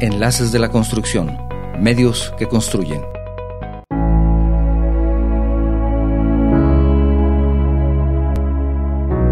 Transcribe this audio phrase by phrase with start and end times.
[0.00, 1.36] Enlaces de la Construcción,
[1.80, 3.17] medios que construyen.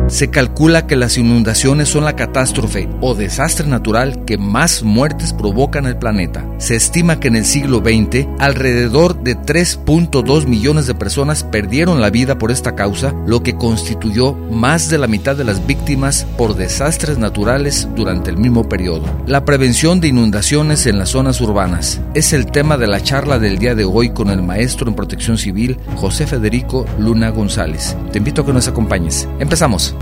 [0.08, 5.84] Se calcula que las inundaciones son la catástrofe o desastre natural que más muertes provocan
[5.84, 6.46] en el planeta.
[6.58, 12.10] Se estima que en el siglo XX alrededor de 3.2 millones de personas perdieron la
[12.10, 16.54] vida por esta causa, lo que constituyó más de la mitad de las víctimas por
[16.54, 19.06] desastres naturales durante el mismo periodo.
[19.26, 23.58] La prevención de inundaciones en las zonas urbanas es el tema de la charla del
[23.58, 27.96] día de hoy con el maestro en protección civil José Federico Luna González.
[28.12, 29.28] Te invito a que nos acompañes.
[29.40, 29.95] Empezamos.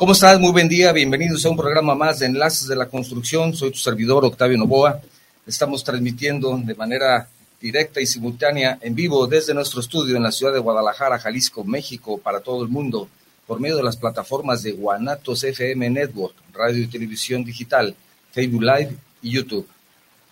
[0.00, 0.40] ¿Cómo estás?
[0.40, 0.92] Muy buen día.
[0.92, 3.54] Bienvenidos a un programa más de Enlaces de la Construcción.
[3.54, 5.00] Soy tu servidor Octavio Novoa.
[5.46, 7.28] Estamos transmitiendo de manera
[7.60, 12.18] directa y simultánea en vivo desde nuestro estudio en la ciudad de Guadalajara, Jalisco, México,
[12.18, 13.08] para todo el mundo,
[13.46, 17.94] por medio de las plataformas de Guanatos FM Network, radio y televisión digital,
[18.32, 19.68] Facebook Live y YouTube.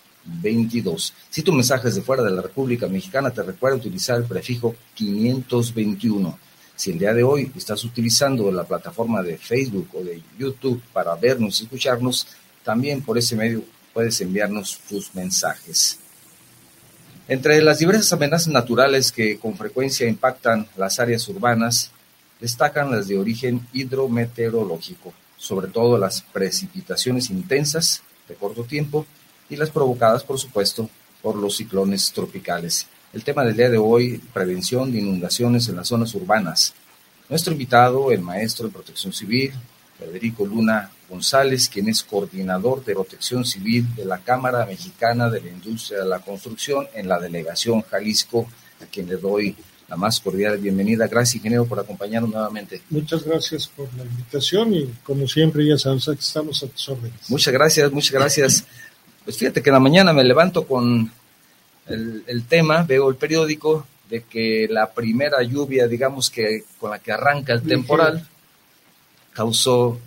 [1.32, 4.76] Si tu mensaje es de fuera de la República Mexicana, te recuerda utilizar el prefijo
[4.96, 6.40] 521.
[6.76, 11.16] Si el día de hoy estás utilizando la plataforma de Facebook o de YouTube para
[11.16, 12.28] vernos y escucharnos,
[12.64, 16.00] también por ese medio puedes enviarnos tus mensajes.
[17.28, 21.92] Entre las diversas amenazas naturales que con frecuencia impactan las áreas urbanas,
[22.42, 29.06] destacan las de origen hidrometeorológico, sobre todo las precipitaciones intensas de corto tiempo
[29.50, 30.90] y las provocadas, por supuesto,
[31.22, 32.88] por los ciclones tropicales.
[33.14, 36.74] El tema del día de hoy, prevención de inundaciones en las zonas urbanas.
[37.30, 39.54] Nuestro invitado, el maestro de protección civil,
[39.98, 45.50] Federico Luna González, quien es coordinador de protección civil de la Cámara Mexicana de la
[45.50, 48.48] Industria de la Construcción en la delegación Jalisco,
[48.82, 49.56] a quien le doy
[49.88, 51.08] la más cordial bienvenida.
[51.08, 52.82] Gracias, ingeniero, por acompañarnos nuevamente.
[52.90, 57.30] Muchas gracias por la invitación y, como siempre, ya sabes, estamos a tus órdenes.
[57.30, 58.66] Muchas gracias, muchas gracias.
[59.26, 61.12] Pues fíjate que en la mañana me levanto con
[61.88, 67.12] el, tema, veo el periódico de que la primera lluvia, digamos que con la que
[67.12, 68.26] arranca el temporal,
[69.34, 70.00] causó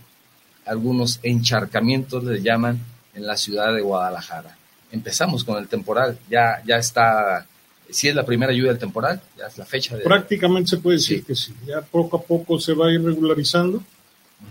[0.65, 2.81] algunos encharcamientos, le llaman,
[3.15, 4.57] en la ciudad de Guadalajara.
[4.93, 7.45] Empezamos con el temporal, ya, ya está,
[7.91, 10.05] si es la primera lluvia del temporal, ya es la fecha de...
[10.05, 13.83] Prácticamente se puede decir que sí, ya poco a poco se va a ir regularizando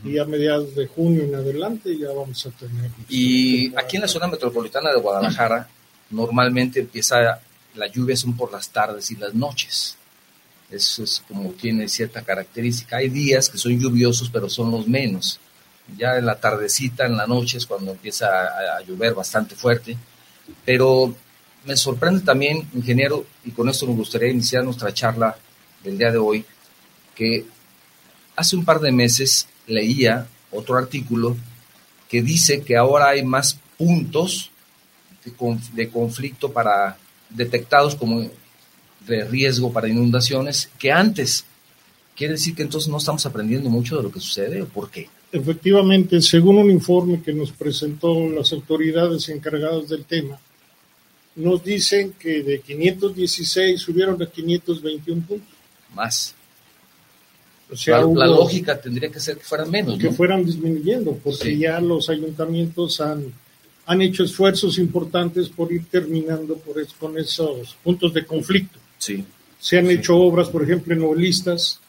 [0.03, 2.91] y a mediados de junio en adelante ya vamos a tener.
[3.09, 5.67] Y aquí en la zona metropolitana de Guadalajara,
[6.09, 7.39] normalmente empieza,
[7.75, 9.97] la lluvia son por las tardes y las noches.
[10.69, 12.97] Eso es como tiene cierta característica.
[12.97, 15.39] Hay días que son lluviosos, pero son los menos.
[15.97, 19.97] Ya en la tardecita, en la noche es cuando empieza a, a llover bastante fuerte.
[20.65, 21.15] Pero
[21.65, 25.37] me sorprende también, ingeniero, y con esto me gustaría iniciar nuestra charla
[25.83, 26.45] del día de hoy,
[27.15, 27.45] que
[28.35, 31.35] hace un par de meses leía otro artículo
[32.09, 34.49] que dice que ahora hay más puntos
[35.73, 36.97] de, conflicto para
[37.29, 38.29] detectados como
[39.05, 41.45] de riesgo para inundaciones que antes.
[42.15, 45.09] ¿Quiere decir que entonces no estamos aprendiendo mucho de lo que sucede o por qué?
[45.31, 50.39] Efectivamente, según un informe que nos presentó las autoridades encargadas del tema,
[51.35, 55.47] nos dicen que de 516 subieron a 521 puntos.
[55.93, 56.33] Más
[57.87, 59.99] la, lógica tendría que ser que fueran menos.
[59.99, 63.33] Que fueran disminuyendo, porque ya los ayuntamientos han,
[63.85, 68.79] han hecho esfuerzos importantes por ir terminando por con esos puntos de conflicto.
[68.97, 69.23] Sí.
[69.59, 71.79] Se han hecho obras, por ejemplo, en novelistas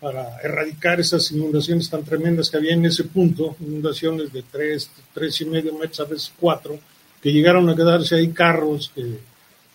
[0.00, 5.40] para erradicar esas inundaciones tan tremendas que había en ese punto, inundaciones de tres, tres
[5.40, 6.78] y medio metros, a veces cuatro,
[7.22, 9.18] que llegaron a quedarse ahí carros que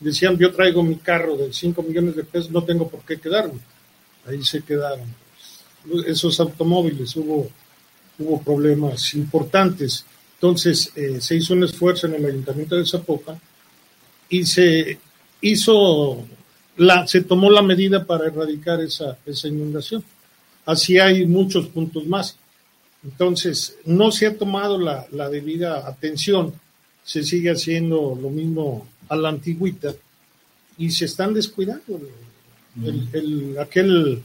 [0.01, 3.59] decían, yo traigo mi carro de 5 millones de pesos, no tengo por qué quedarme.
[4.25, 5.05] Ahí se quedaron
[6.05, 7.49] esos automóviles, hubo,
[8.19, 10.05] hubo problemas importantes.
[10.35, 13.39] Entonces eh, se hizo un esfuerzo en el ayuntamiento de Zapopan
[14.29, 14.99] y se
[15.41, 16.25] hizo
[16.77, 20.03] la, se tomó la medida para erradicar esa, esa inundación.
[20.65, 22.37] Así hay muchos puntos más.
[23.03, 26.53] Entonces, no se ha tomado la, la debida atención,
[27.03, 29.93] se sigue haciendo lo mismo a la antigüita
[30.77, 31.99] y se están descuidando.
[32.83, 34.21] El, el, aquel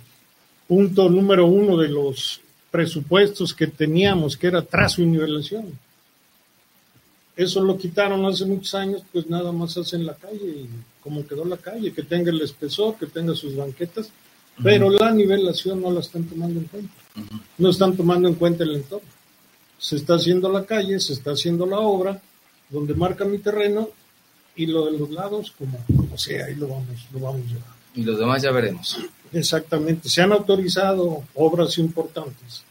[0.72, 2.40] punto número uno de los
[2.70, 5.78] presupuestos que teníamos, que era trazo y nivelación.
[7.36, 10.68] Eso lo quitaron hace muchos años, pues nada más hacen la calle y
[11.02, 14.08] como quedó la calle, que tenga el espesor, que tenga sus banquetas,
[14.62, 16.94] pero la nivelación no la están tomando en cuenta.
[17.58, 19.08] No están tomando en cuenta el entorno.
[19.78, 22.18] Se está haciendo la calle, se está haciendo la obra,
[22.70, 23.90] donde marca mi terreno,
[24.56, 27.71] y lo de los lados, como, como sea, ahí lo vamos, lo vamos llevar.
[27.94, 28.98] Y los demás ya veremos.
[29.32, 30.08] Exactamente.
[30.08, 32.62] Se han autorizado obras importantes,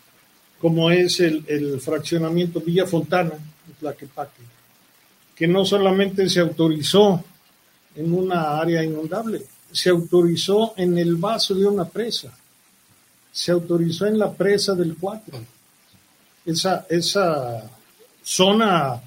[0.59, 3.33] como es el, el fraccionamiento Villa Fontana,
[3.79, 4.43] Tlaquepaque,
[5.35, 7.23] que no solamente se autorizó
[7.95, 9.41] en una área inundable,
[9.71, 12.31] se autorizó en el vaso de una presa,
[13.31, 15.39] se autorizó en la presa del 4.
[16.45, 17.69] Esa, esa
[18.23, 19.01] zona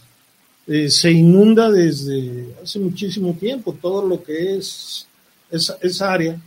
[0.67, 5.06] eh, se inunda desde hace muchísimo tiempo, todo lo que es
[5.50, 6.41] esa, esa área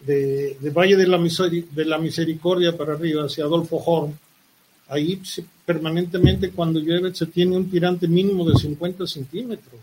[0.00, 4.18] de, de Valle de la, de la Misericordia para arriba, hacia Adolfo Horn,
[4.88, 5.20] ahí
[5.64, 9.80] permanentemente cuando llueve se tiene un tirante mínimo de 50 centímetros.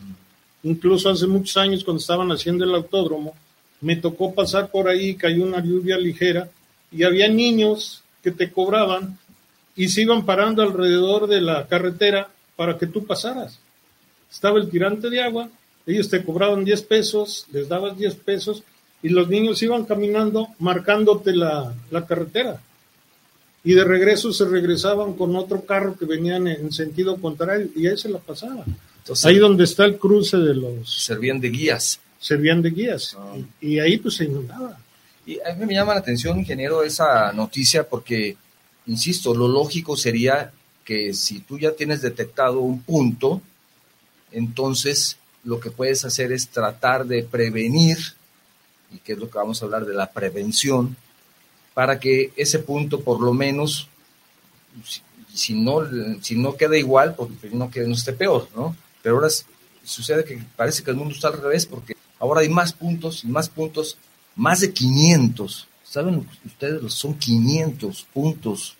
[0.64, 3.36] Incluso hace muchos años cuando estaban haciendo el autódromo,
[3.82, 6.50] me tocó pasar por ahí, cayó una lluvia ligera
[6.90, 9.20] y había niños que te cobraban
[9.76, 13.60] y se iban parando alrededor de la carretera para que tú pasaras.
[14.32, 15.50] Estaba el tirante de agua,
[15.86, 18.64] ellos te cobraban 10 pesos, les dabas 10 pesos
[19.02, 22.62] y los niños iban caminando marcándote la, la carretera
[23.64, 27.98] y de regreso se regresaban con otro carro que venían en sentido contrario y ahí
[27.98, 28.66] se la pasaba.
[29.24, 31.06] ahí donde está el cruce de los...
[31.06, 32.00] Servían de guías.
[32.20, 33.16] Servían de guías.
[33.18, 33.36] Ah.
[33.62, 34.78] Y, ahí pues se inundaba.
[35.26, 38.36] Y a mí me llama la atención, ingeniero, esa noticia porque,
[38.86, 40.52] insisto, lo lógico sería
[40.84, 43.42] que si tú ya tienes detectado un punto,
[44.34, 47.98] entonces lo que puedes hacer es tratar de prevenir,
[48.92, 50.96] y que es lo que vamos a hablar de la prevención,
[51.74, 53.88] para que ese punto por lo menos,
[55.34, 55.82] si, no,
[56.22, 58.76] si no queda igual, porque no, que no esté peor, ¿no?
[59.02, 59.30] Pero ahora
[59.84, 63.28] sucede que parece que el mundo está al revés, porque ahora hay más puntos y
[63.28, 63.98] más puntos,
[64.36, 65.68] más de 500.
[65.84, 66.94] ¿Saben ustedes?
[66.94, 68.78] Son 500 puntos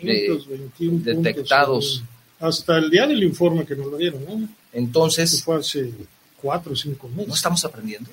[0.00, 2.02] detectados.
[2.38, 4.48] hasta el día del informe que nos lo dieron, ¿no?
[4.72, 5.42] Entonces...
[5.42, 5.92] fue hace
[6.40, 7.28] cuatro o cinco meses.
[7.28, 8.10] ¿No estamos aprendiendo?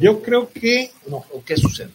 [0.00, 1.24] Yo creo que no.
[1.32, 1.90] ¿O qué sucede?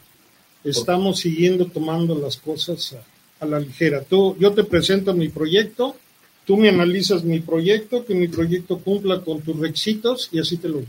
[0.63, 2.95] estamos siguiendo tomando las cosas
[3.39, 4.01] a, la ligera.
[4.01, 5.97] Tú, yo te presento mi proyecto,
[6.45, 10.69] tú me analizas mi proyecto, que mi proyecto cumpla con tus requisitos y así te
[10.69, 10.87] lo doy.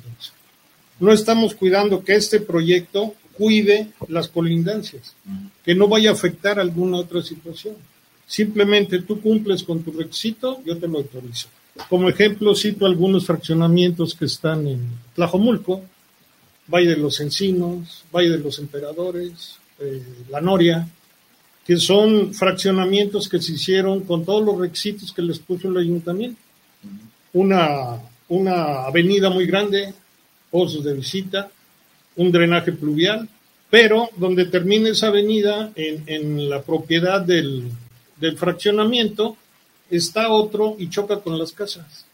[1.00, 5.16] No estamos cuidando que este proyecto cuide las colindancias,
[5.64, 7.74] que no vaya a afectar alguna otra situación.
[8.26, 11.48] Simplemente tú cumples con tu requisito, yo te lo autorizo.
[11.88, 14.80] Como ejemplo, cito algunos fraccionamientos que están en
[15.14, 15.82] Tlajomulco,
[16.68, 20.88] Valle de los Encinos, Valle de los Emperadores, eh, La Noria,
[21.66, 26.40] que son fraccionamientos que se hicieron con todos los requisitos que les puso el ayuntamiento.
[27.32, 27.98] Una,
[28.28, 29.92] una avenida muy grande,
[30.50, 31.50] pozos de visita,
[32.16, 33.28] un drenaje pluvial,
[33.68, 37.64] pero donde termina esa avenida, en, en la propiedad del,
[38.20, 39.36] del fraccionamiento,
[39.96, 42.06] está otro y choca con las casas.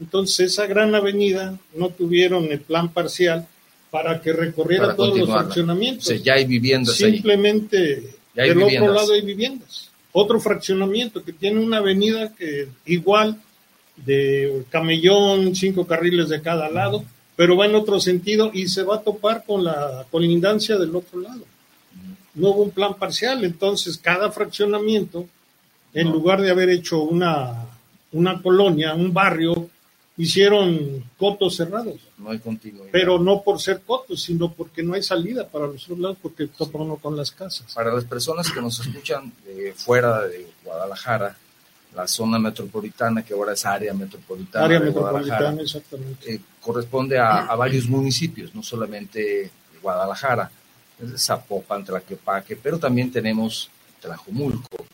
[0.00, 3.46] Entonces, esa gran avenida no tuvieron el plan parcial
[3.90, 6.22] para que recorriera todos los fraccionamientos.
[6.22, 9.90] ya hay viviendas Simplemente del otro lado hay viviendas.
[10.12, 13.40] Otro fraccionamiento que tiene una avenida que igual
[13.96, 17.04] de camellón, cinco carriles de cada lado,
[17.36, 21.20] pero va en otro sentido y se va a topar con la colindancia del otro
[21.20, 21.44] lado.
[22.34, 25.26] No hubo un plan parcial, entonces cada fraccionamiento,
[25.94, 27.64] en lugar de haber hecho una,
[28.12, 29.70] una colonia, un barrio
[30.16, 32.00] hicieron cotos cerrados.
[32.18, 32.86] No hay continuidad.
[32.92, 36.46] Pero no por ser cotos, sino porque no hay salida para los otros lados, porque
[36.46, 37.72] topan con las casas.
[37.74, 41.36] Para las personas que nos escuchan de fuera de Guadalajara,
[41.94, 44.64] la zona metropolitana, que ahora es área metropolitana.
[44.64, 46.34] Área metropolitana, exactamente.
[46.34, 50.50] Eh, corresponde a, a, varios municipios, no solamente Guadalajara,
[51.16, 53.70] Zapopan, Tlaquepaque, pero también tenemos
[54.04, 54.86] Tlajomulco,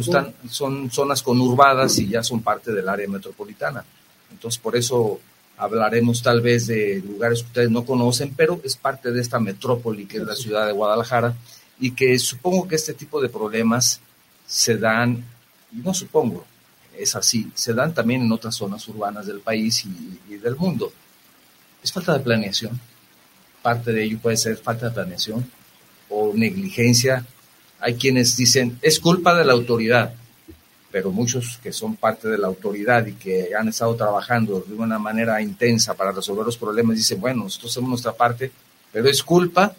[0.00, 3.84] están, son zonas conurbadas y ya son parte del área metropolitana.
[4.30, 5.20] Entonces, por eso
[5.56, 10.06] hablaremos tal vez de lugares que ustedes no conocen, pero es parte de esta metrópoli
[10.06, 11.34] que es la ciudad de Guadalajara
[11.80, 14.00] y que supongo que este tipo de problemas
[14.46, 15.24] se dan,
[15.72, 16.44] y no supongo,
[16.96, 20.92] es así, se dan también en otras zonas urbanas del país y del mundo.
[21.82, 22.78] Es falta de planeación.
[23.62, 25.44] Parte de ello puede ser falta de planeación
[26.12, 27.26] o negligencia.
[27.80, 30.14] Hay quienes dicen, es culpa de la autoridad,
[30.90, 34.98] pero muchos que son parte de la autoridad y que han estado trabajando de una
[34.98, 38.52] manera intensa para resolver los problemas, dicen, bueno, nosotros hacemos nuestra parte,
[38.92, 39.74] pero es culpa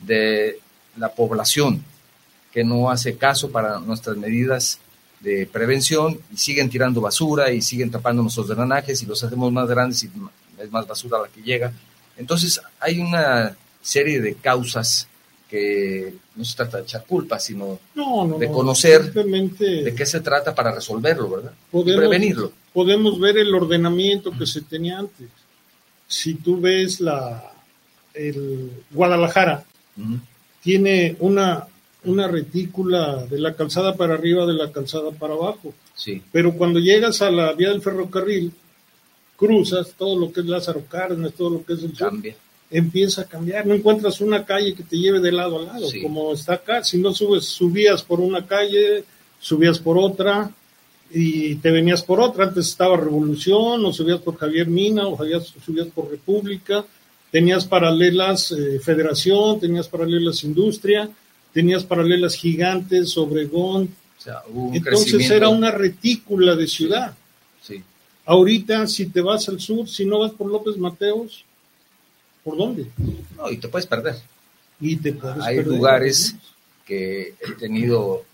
[0.00, 0.58] de
[0.96, 1.84] la población
[2.52, 4.78] que no hace caso para nuestras medidas
[5.20, 9.68] de prevención y siguen tirando basura y siguen tapando nuestros drenajes y los hacemos más
[9.68, 10.10] grandes y
[10.58, 11.72] es más basura la que llega.
[12.16, 15.06] Entonces hay una serie de causas
[15.48, 17.78] que no se trata de echar culpa, sino
[18.38, 21.52] de conocer de qué se trata para resolverlo, ¿verdad?
[21.70, 22.52] Podemos, prevenirlo.
[22.72, 25.28] Podemos ver el ordenamiento que se tenía antes.
[26.08, 27.52] Si tú ves la
[28.14, 29.64] el Guadalajara,
[30.62, 31.66] tiene una,
[32.04, 35.74] una retícula de la calzada para arriba, de la calzada para abajo.
[35.94, 36.22] Sí.
[36.32, 38.52] Pero cuando llegas a la vía del ferrocarril,
[39.36, 42.34] cruzas todo lo que es Lázaro Cárdenas, todo lo que es el Cambia.
[42.70, 43.66] Empieza a cambiar.
[43.66, 46.82] No encuentras una calle que te lleve de lado a lado, como está acá.
[46.84, 49.04] Si no subes, subías por una calle,
[49.40, 50.50] subías por otra
[51.10, 52.44] y te venías por otra.
[52.44, 55.16] Antes estaba Revolución, o subías por Javier Mina, o
[55.64, 56.84] subías por República.
[57.30, 61.08] Tenías paralelas eh, Federación, tenías paralelas Industria,
[61.52, 63.94] tenías paralelas Gigantes, Obregón.
[64.72, 67.14] Entonces era una retícula de ciudad.
[67.62, 67.82] Sí.
[68.24, 71.45] Ahorita, si te vas al sur, si no vas por López Mateos,
[72.46, 72.86] ¿por dónde?
[73.36, 74.14] No, y te puedes perder.
[74.78, 76.36] Y te Hay lugares
[76.86, 78.24] que he tenido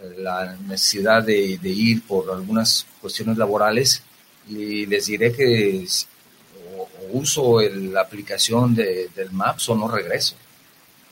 [0.00, 4.04] eh, la necesidad de, ir por algunas cuestiones laborales
[4.48, 5.84] y les diré que
[7.10, 10.36] uso la aplicación de, del Maps o no regreso,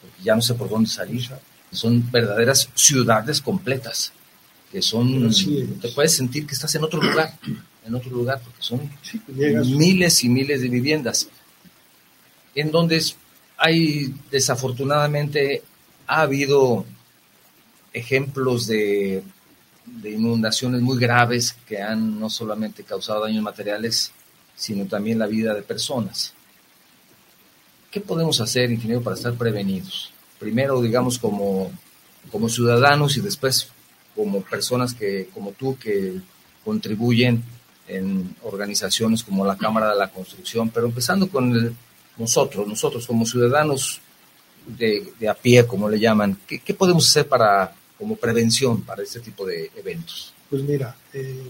[0.00, 1.28] porque ya no sé por dónde salir.
[1.72, 4.12] Son verdaderas ciudades completas,
[4.70, 5.30] que son,
[5.80, 7.34] te puedes sentir que estás en otro lugar
[7.86, 8.80] en otro lugar, porque son
[9.76, 11.28] miles y miles de viviendas,
[12.54, 13.02] en donde
[13.56, 15.62] hay desafortunadamente
[16.06, 16.84] ha habido
[17.92, 19.22] ejemplos de,
[20.04, 24.12] inundaciones muy graves que han no solamente causado daños materiales,
[24.56, 26.32] sino también la vida de personas.
[27.90, 30.12] ¿Qué podemos hacer, ingeniero, para estar prevenidos?
[30.38, 31.72] Primero, digamos, como,
[32.30, 33.68] como ciudadanos y después
[34.14, 36.20] como personas que, como tú, que
[36.64, 37.42] contribuyen
[37.88, 41.76] en organizaciones como la Cámara de la Construcción, pero empezando con
[42.20, 44.00] nosotros, nosotros como ciudadanos
[44.66, 49.46] de, a pie, como le llaman, ¿qué, podemos hacer para como prevención para este tipo
[49.46, 50.32] de eventos?
[50.48, 51.42] Pues mira, eh,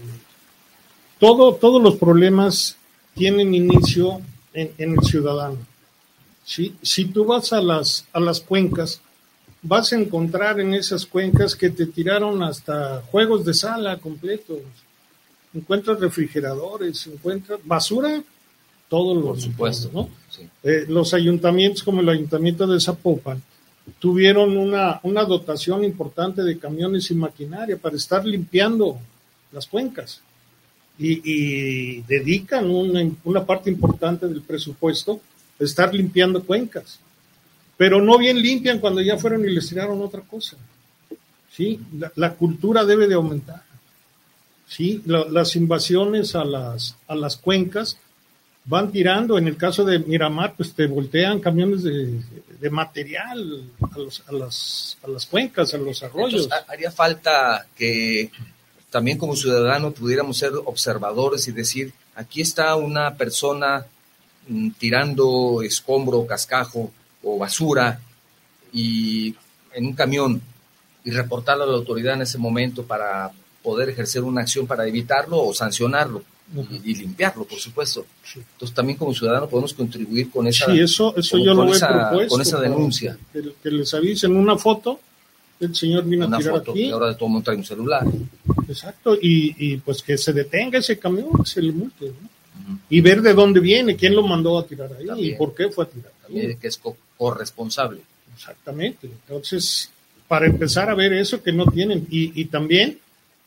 [1.19, 2.77] todo, todos los problemas
[3.13, 4.21] tienen inicio
[4.53, 5.57] en, el ciudadano.
[6.45, 6.75] ¿sí?
[6.81, 9.01] Si tú vas a las, a las cuencas,
[9.61, 14.59] vas a encontrar en esas cuencas que te tiraron hasta juegos de sala completos,
[15.53, 18.23] encuentras refrigeradores, encuentras basura,
[18.91, 19.25] todos los.
[19.25, 19.89] Por supuesto.
[19.93, 20.09] ¿no?
[20.63, 23.41] Eh, los ayuntamientos, como el ayuntamiento de Zapopan,
[23.99, 28.99] tuvieron una, una dotación importante de camiones y maquinaria para estar limpiando
[29.53, 30.21] las cuencas.
[30.99, 35.21] Y, dedican una, una, parte importante del presupuesto
[35.59, 36.99] a estar limpiando cuencas.
[37.77, 40.57] Pero no bien limpian cuando ya fueron y les tiraron otra cosa.
[41.49, 41.79] ¿sí?
[42.15, 43.63] la cultura debe de aumentar.
[44.67, 45.01] ¿sí?
[45.05, 47.97] las invasiones a las, a las cuencas
[48.65, 52.21] van tirando, en el caso de Miramar, pues te voltean camiones de,
[52.59, 56.47] de material a, los, a, las, a las cuencas, a los arroyos.
[56.67, 58.31] haría falta que
[58.89, 63.85] también como ciudadano pudiéramos ser observadores y decir, aquí está una persona
[64.47, 66.91] mm, tirando escombro, cascajo
[67.23, 67.99] o basura
[68.71, 69.35] y
[69.73, 70.41] en un camión
[71.03, 73.31] y reportarlo a la autoridad en ese momento para
[73.63, 76.23] poder ejercer una acción para evitarlo o sancionarlo
[76.83, 78.05] y, limpiarlo, por supuesto.
[78.35, 82.41] Entonces también como ciudadano podemos contribuir con esa, sí, eso, eso yo lo esa, con
[82.41, 83.17] esa denuncia.
[83.31, 84.99] Que, les avisen una foto,
[85.59, 86.89] el señor vino a tirar foto, aquí.
[86.89, 88.05] ahora de todo mundo trae un celular.
[88.67, 92.11] Exacto, y, y, pues que se detenga ese camión, se le multe,
[92.89, 95.85] Y ver de dónde viene, quién lo mandó a tirar ahí y por qué fue
[95.85, 96.55] a tirar ahí.
[96.55, 96.79] que es
[97.17, 98.01] corresponsable.
[98.35, 99.07] Exactamente.
[99.07, 99.89] Entonces,
[100.27, 102.99] para empezar a ver eso que no tienen, y, y también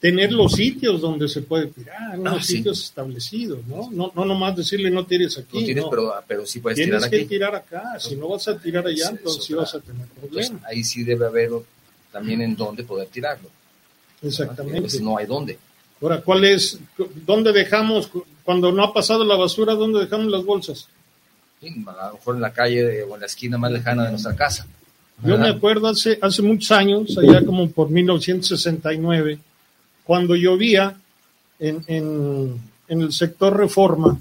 [0.04, 3.88] tener los sitios donde se puede tirar, unos ah, sitios establecidos, ¿no?
[3.90, 4.12] ¿no?
[4.14, 5.60] No nomás decirle no tires aquí.
[5.60, 8.58] No tienes, Pero, pero sí puedes Tienes tirar que tirar acá, si no vas a
[8.58, 10.62] tirar allá, entonces sí vas a tener problemas.
[10.66, 11.52] ahí sí debe haber
[12.12, 13.48] también en dónde poder tirarlo.
[14.20, 14.90] Exactamente.
[14.90, 15.56] Si no hay dónde.
[16.02, 16.78] Ahora, ¿cuál es,
[17.24, 18.10] dónde dejamos,
[18.42, 20.86] cuando no ha pasado la basura, dónde dejamos las bolsas?
[21.62, 24.36] Sí, a lo mejor en la calle o en la esquina más lejana de nuestra
[24.36, 24.66] casa.
[25.22, 29.38] Yo me acuerdo hace, hace muchos años, allá como por 1969,
[30.04, 30.96] cuando llovía
[31.58, 34.18] en, en, el sector reforma,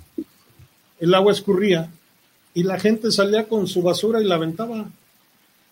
[1.00, 1.90] el agua escurría
[2.54, 4.86] y la gente salía con su basura y la aventaba.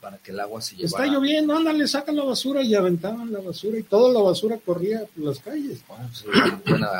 [0.01, 1.05] Para que el agua se llevara.
[1.05, 5.03] Está lloviendo, ándale, sacan la basura y aventaban la basura y toda la basura corría
[5.15, 5.83] por las calles.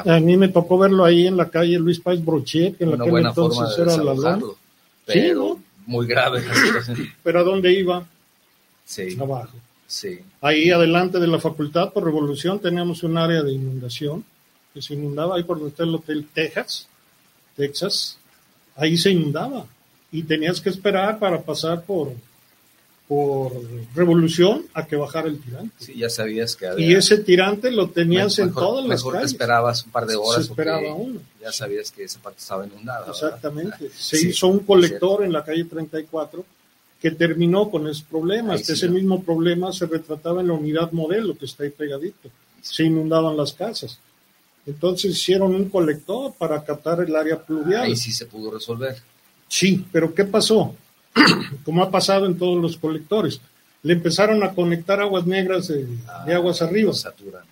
[0.06, 3.04] A mí me tocó verlo ahí en la calle Luis Páez Brochet, que en la
[3.04, 4.40] que entonces era la.
[5.06, 6.44] Pero muy grave
[7.24, 8.06] Pero ¿a dónde iba?
[8.86, 9.18] Sí.
[9.20, 9.58] Abajo.
[9.92, 10.22] Sí.
[10.40, 14.24] Ahí adelante de la facultad por Revolución teníamos un área de inundación
[14.74, 16.88] que se inundaba ahí por donde está el Hotel Texas,
[17.58, 18.18] Texas,
[18.78, 19.66] ahí se inundaba
[20.10, 22.14] y tenías que esperar para pasar por,
[23.06, 23.52] por
[23.94, 25.76] Revolución a que bajara el tirante.
[25.84, 26.88] Sí, ya sabías que había...
[26.88, 29.32] Y ese tirante lo tenías mejor, en todas las mejor calles.
[29.32, 30.46] te esperabas un par de horas.
[30.46, 31.20] Se esperaba uno.
[31.42, 33.08] Ya sabías que esa parte estaba inundada.
[33.08, 33.14] ¿verdad?
[33.14, 33.90] Exactamente.
[33.98, 36.46] Se Sí, hizo un colector en la calle 34
[37.02, 38.62] que terminó con esos problemas.
[38.66, 38.94] Sí, Ese ¿no?
[38.94, 42.30] mismo problema se retrataba en la unidad modelo que está ahí pegadito.
[42.62, 44.00] Se inundaban las casas.
[44.68, 47.82] Entonces hicieron un colector para captar el área pluvial.
[47.84, 48.96] Ahí sí se pudo resolver.
[49.48, 50.76] Sí, pero ¿qué pasó?
[51.66, 53.42] Como ha pasado en todos los colectores.
[53.84, 55.88] Le empezaron a conectar aguas negras de,
[56.28, 56.90] de aguas Ah, arriba.
[56.90, 57.44] lo saturan.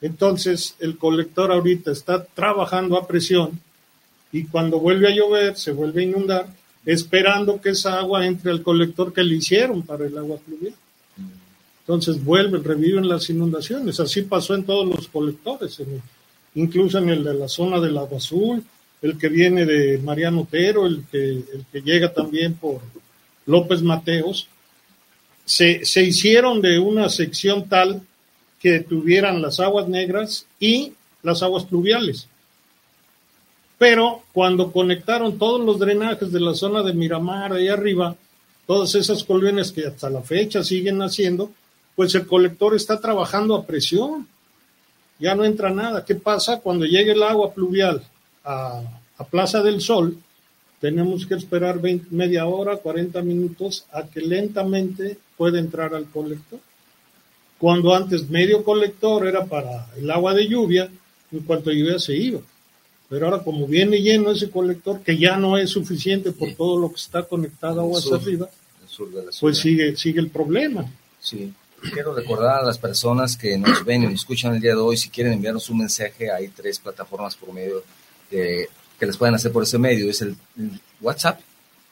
[0.00, 3.58] Entonces el colector ahorita está trabajando a presión
[4.30, 6.46] y cuando vuelve a llover se vuelve a inundar
[6.86, 10.74] esperando que esa agua entre al colector que le hicieron para el agua pluvial.
[11.80, 13.98] Entonces vuelven, reviven las inundaciones.
[13.98, 15.82] Así pasó en todos los colectores,
[16.54, 18.64] incluso en el de la zona del agua azul,
[19.02, 22.80] el que viene de Mariano Otero, el que, el que llega también por
[23.46, 24.48] López Mateos.
[25.44, 28.02] Se, se hicieron de una sección tal
[28.60, 32.28] que tuvieran las aguas negras y las aguas pluviales.
[33.78, 38.16] Pero cuando conectaron todos los drenajes de la zona de Miramar, ahí arriba,
[38.66, 41.50] todas esas colonias que hasta la fecha siguen haciendo,
[41.94, 44.26] pues el colector está trabajando a presión.
[45.18, 46.04] Ya no entra nada.
[46.04, 48.02] ¿Qué pasa cuando llegue el agua pluvial
[48.44, 48.82] a,
[49.18, 50.16] a Plaza del Sol?
[50.80, 56.60] Tenemos que esperar 20 media hora, 40 minutos a que lentamente pueda entrar al colector
[57.58, 60.90] cuando antes medio colector era para el agua de lluvia,
[61.32, 62.40] en cuanto llovía se iba.
[63.08, 66.88] Pero ahora como viene lleno ese colector, que ya no es suficiente por todo lo
[66.90, 68.20] que está conectado a aguas Sur.
[68.20, 68.48] arriba,
[69.40, 70.84] pues sigue, sigue el problema.
[71.20, 71.52] Sí.
[71.92, 74.96] Quiero recordar a las personas que nos ven y nos escuchan el día de hoy,
[74.96, 77.82] si quieren enviarnos un mensaje, hay tres plataformas por medio
[78.30, 80.08] de- que les pueden hacer por ese medio.
[80.10, 80.34] Es el
[81.02, 81.38] WhatsApp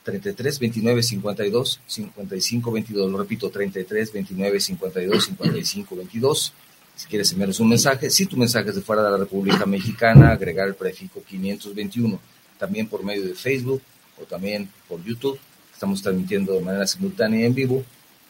[0.04, 3.10] 33 29 52 55 22.
[3.12, 6.52] Lo repito, 33 29 52 55 22.
[6.96, 10.30] Si quieres enviarnos un mensaje, si tu mensaje es de fuera de la República Mexicana,
[10.30, 12.20] agregar el prefijo 521.
[12.58, 13.82] También por medio de Facebook
[14.20, 15.38] o también por YouTube.
[15.72, 17.84] Estamos transmitiendo de manera simultánea y en vivo.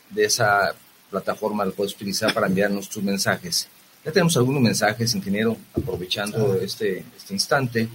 [0.08, 0.74] De esa
[1.10, 3.68] plataforma lo puedes utilizar para enviarnos tus mensajes.
[4.04, 7.88] Ya tenemos algunos mensajes, ingeniero, aprovechando este, este instante.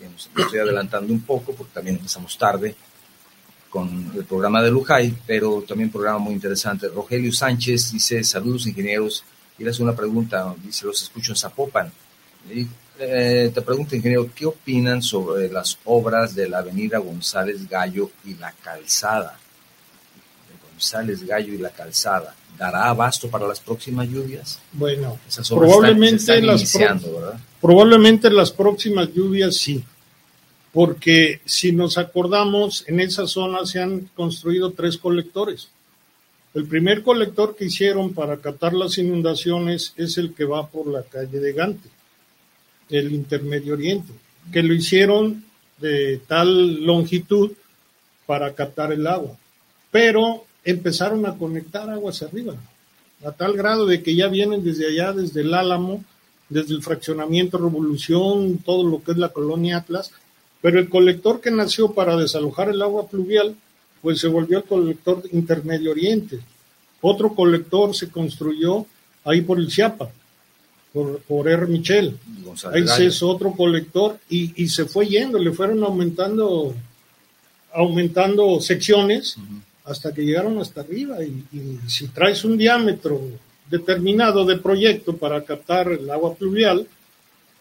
[0.00, 2.74] nos estoy adelantando un poco porque también empezamos tarde
[3.68, 6.88] con el programa de Lujay, pero también un programa muy interesante.
[6.88, 9.24] Rogelio Sánchez dice, saludos ingenieros,
[9.60, 11.92] y le hace una pregunta, dice, los escucho en Zapopan.
[12.50, 12.66] Y,
[12.98, 18.34] eh, te pregunto, ingeniero, ¿qué opinan sobre las obras de la avenida González Gallo y
[18.34, 19.38] la calzada?
[20.70, 22.34] González Gallo y la calzada.
[22.56, 24.58] ¿Dará abasto para las próximas lluvias?
[24.72, 27.06] Bueno, Esas obras probablemente están, las.
[27.60, 29.84] Probablemente las próximas lluvias sí,
[30.72, 35.68] porque si nos acordamos, en esa zona se han construido tres colectores.
[36.52, 41.02] El primer colector que hicieron para captar las inundaciones es el que va por la
[41.02, 41.88] calle de Gante,
[42.88, 44.12] el Intermedio Oriente,
[44.52, 45.44] que lo hicieron
[45.78, 47.52] de tal longitud
[48.26, 49.36] para captar el agua.
[49.92, 52.54] Pero empezaron a conectar aguas arriba,
[53.24, 56.04] a tal grado de que ya vienen desde allá, desde el Álamo,
[56.48, 60.10] desde el fraccionamiento Revolución, todo lo que es la colonia Atlas,
[60.60, 63.54] pero el colector que nació para desalojar el agua pluvial,
[64.02, 66.38] pues se volvió el colector Intermedio Oriente.
[67.00, 68.86] Otro colector se construyó
[69.24, 70.10] ahí por el Chiapa,
[70.92, 71.66] por, por R.
[71.66, 72.18] Michel.
[72.44, 76.74] González Ahí se hizo otro colector y, y se fue yendo, le fueron aumentando,
[77.72, 79.36] aumentando secciones
[79.84, 81.22] hasta que llegaron hasta arriba.
[81.22, 83.20] Y, y si traes un diámetro
[83.70, 86.86] determinado de proyecto para captar el agua pluvial,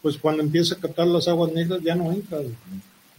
[0.01, 2.39] pues cuando empieza a captar las aguas negras ya no entra,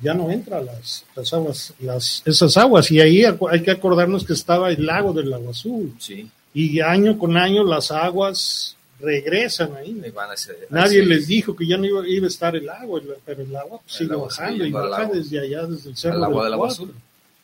[0.03, 2.91] ya no entra las, las aguas, las, esas aguas.
[2.91, 5.95] Y ahí hay que acordarnos que estaba el lago del agua azul.
[5.99, 9.95] Sí, Y año con año las aguas regresan ahí.
[10.15, 11.27] van a ser- Nadie les es.
[11.29, 14.07] dijo que ya no iba, iba a estar el agua, pero el agua pues, El
[14.07, 15.15] sigue agua bajando y baja lago.
[15.15, 16.95] desde allá, desde el cerro Al agua del agua azul.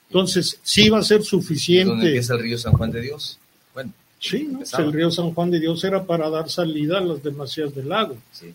[0.09, 2.07] Entonces, sí va a ser ¿Es suficiente.
[2.07, 3.39] empieza el río San Juan de Dios?
[3.75, 4.61] Bueno, Sí, ¿no?
[4.79, 8.17] el río San Juan de Dios era para dar salida a las demasías del lago.
[8.33, 8.55] sí.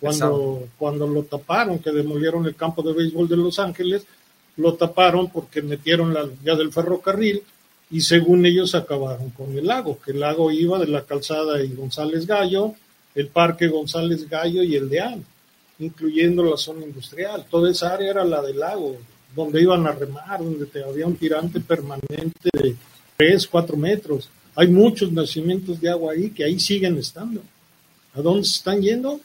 [0.00, 4.04] Cuando, cuando lo taparon, que demolieron el campo de béisbol de Los Ángeles,
[4.56, 7.42] lo taparon porque metieron la vía del ferrocarril
[7.90, 11.74] y según ellos acabaron con el lago, que el lago iba de la calzada y
[11.74, 12.74] González Gallo,
[13.14, 15.24] el parque González Gallo y el de An,
[15.78, 17.44] incluyendo la zona industrial.
[17.50, 18.96] Toda esa área era la del lago,
[19.36, 22.76] donde iban a remar, donde te- había un tirante permanente de
[23.18, 24.30] 3, 4 metros.
[24.54, 27.42] Hay muchos nacimientos de agua ahí que ahí siguen estando.
[28.14, 29.20] ¿A dónde se están yendo?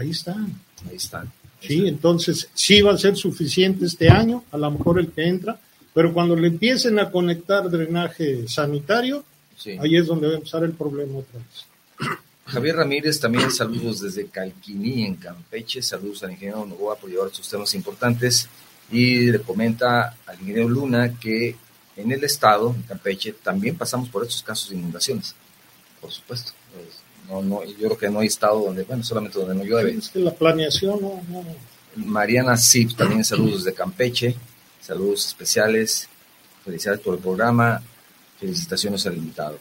[0.00, 0.58] Ahí están.
[0.88, 1.30] Ahí están.
[1.60, 5.60] Sí, entonces sí va a ser suficiente este año, a lo mejor el que entra,
[5.92, 9.22] pero cuando le empiecen a conectar drenaje sanitario,
[9.78, 11.66] ahí es donde va a empezar el problema otra vez.
[12.46, 15.82] Javier Ramírez, también saludos desde Calquiní, en Campeche.
[15.82, 18.48] Saludos al ingeniero Novoa por llevar estos temas importantes.
[18.90, 21.56] Y le comenta al ingeniero Luna que
[21.94, 25.34] en el estado, en Campeche, también pasamos por estos casos de inundaciones.
[26.00, 26.52] Por supuesto.
[26.72, 26.99] Pues,
[27.30, 29.92] no, no, yo creo que no hay estado donde, bueno, solamente donde no llueve.
[29.92, 31.22] Es que la planeación no.
[31.28, 31.44] no.
[31.96, 34.34] Mariana Zip, también saludos desde Campeche.
[34.80, 36.08] Saludos especiales.
[36.64, 37.82] Felicidades por el programa.
[38.38, 39.58] Felicitaciones al invitado.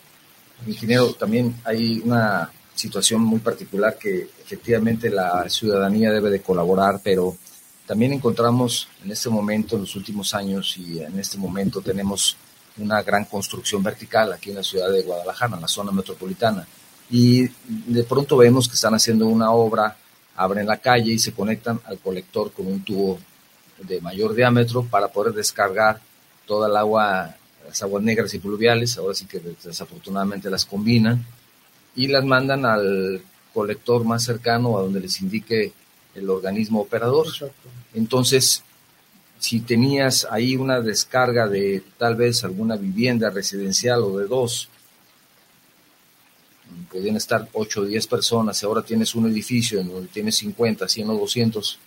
[0.65, 7.37] Ingeniero, también hay una situación muy particular que efectivamente la ciudadanía debe de colaborar, pero
[7.85, 12.37] también encontramos en este momento, en los últimos años y en este momento tenemos
[12.77, 16.65] una gran construcción vertical aquí en la ciudad de Guadalajara, en la zona metropolitana.
[17.09, 19.97] Y de pronto vemos que están haciendo una obra,
[20.35, 23.19] abren la calle y se conectan al colector con un tubo
[23.81, 25.99] de mayor diámetro para poder descargar
[26.45, 27.35] toda el agua,
[27.67, 31.25] las aguas negras y pluviales, ahora sí que desafortunadamente las combinan
[31.95, 33.21] y las mandan al
[33.53, 35.73] colector más cercano a donde les indique
[36.15, 37.27] el organismo operador.
[37.93, 38.63] Entonces,
[39.39, 44.69] si tenías ahí una descarga de tal vez alguna vivienda residencial o de dos,
[46.91, 50.87] podían estar 8 o 10 personas, y ahora tienes un edificio en donde tienes 50,
[50.87, 51.79] 100 o 200,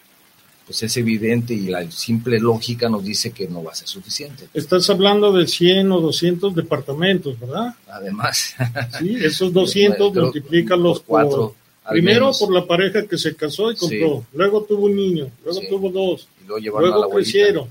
[0.67, 4.49] pues es evidente y la simple lógica nos dice que no va a ser suficiente.
[4.55, 7.75] Estás hablando de 100 o 200 departamentos, ¿verdad?
[7.89, 8.55] Además.
[8.99, 11.55] Sí, esos 200 multiplican los cuatro.
[11.89, 15.91] primero por la pareja que se casó y compró, luego tuvo un niño, luego tuvo
[15.91, 17.69] dos, luego, crecieron.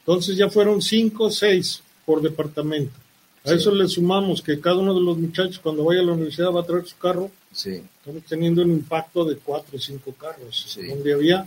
[0.00, 2.92] Entonces ya fueron 5 o 6 por departamento.
[3.44, 6.52] A eso le sumamos que cada uno de los muchachos cuando vaya a la universidad
[6.52, 7.30] va a traer su carro.
[7.52, 7.82] Sí.
[7.98, 10.78] Estamos teniendo un impacto de 4 o 5 carros.
[10.88, 11.46] Donde había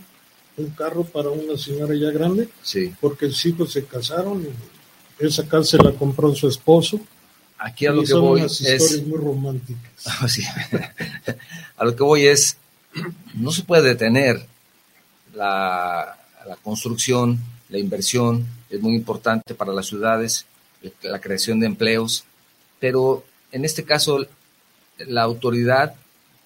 [0.58, 2.94] un carro para una señora ya grande, sí.
[3.00, 7.00] porque sus hijos se casaron y esa casa se la compró su esposo.
[7.58, 10.06] Aquí a lo que voy es historias muy románticas.
[11.76, 12.58] a lo que voy es
[13.34, 14.46] no se puede detener
[15.34, 20.46] la, la construcción, la inversión es muy importante para las ciudades,
[21.02, 22.24] la creación de empleos,
[22.80, 24.26] pero en este caso
[24.98, 25.94] la autoridad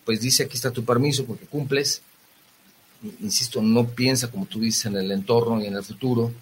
[0.04, 2.02] pues dice aquí está tu permiso porque cumples,
[3.20, 6.32] insisto, no piensa, como tú dices, en el entorno y en el futuro,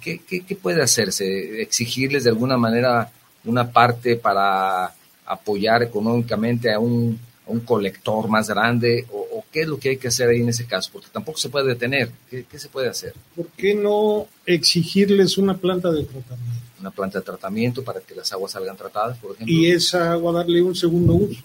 [0.00, 0.20] ¿qué,
[0.60, 1.60] puede hacerse?
[1.60, 3.10] ¿Exigirles de alguna manera
[3.44, 4.94] una parte para
[5.26, 7.18] apoyar económicamente a un,
[7.64, 9.06] colector más grande?
[9.12, 10.90] O, qué es lo que hay que hacer ahí en ese caso?
[10.92, 12.12] Porque tampoco se puede detener.
[12.30, 13.12] ¿Qué, se puede hacer?
[13.34, 16.69] ¿Por qué no exigirles una planta de tratamiento?
[16.80, 19.54] Una planta de tratamiento para que las aguas salgan tratadas, por ejemplo.
[19.54, 21.42] Y esa agua darle un segundo uso.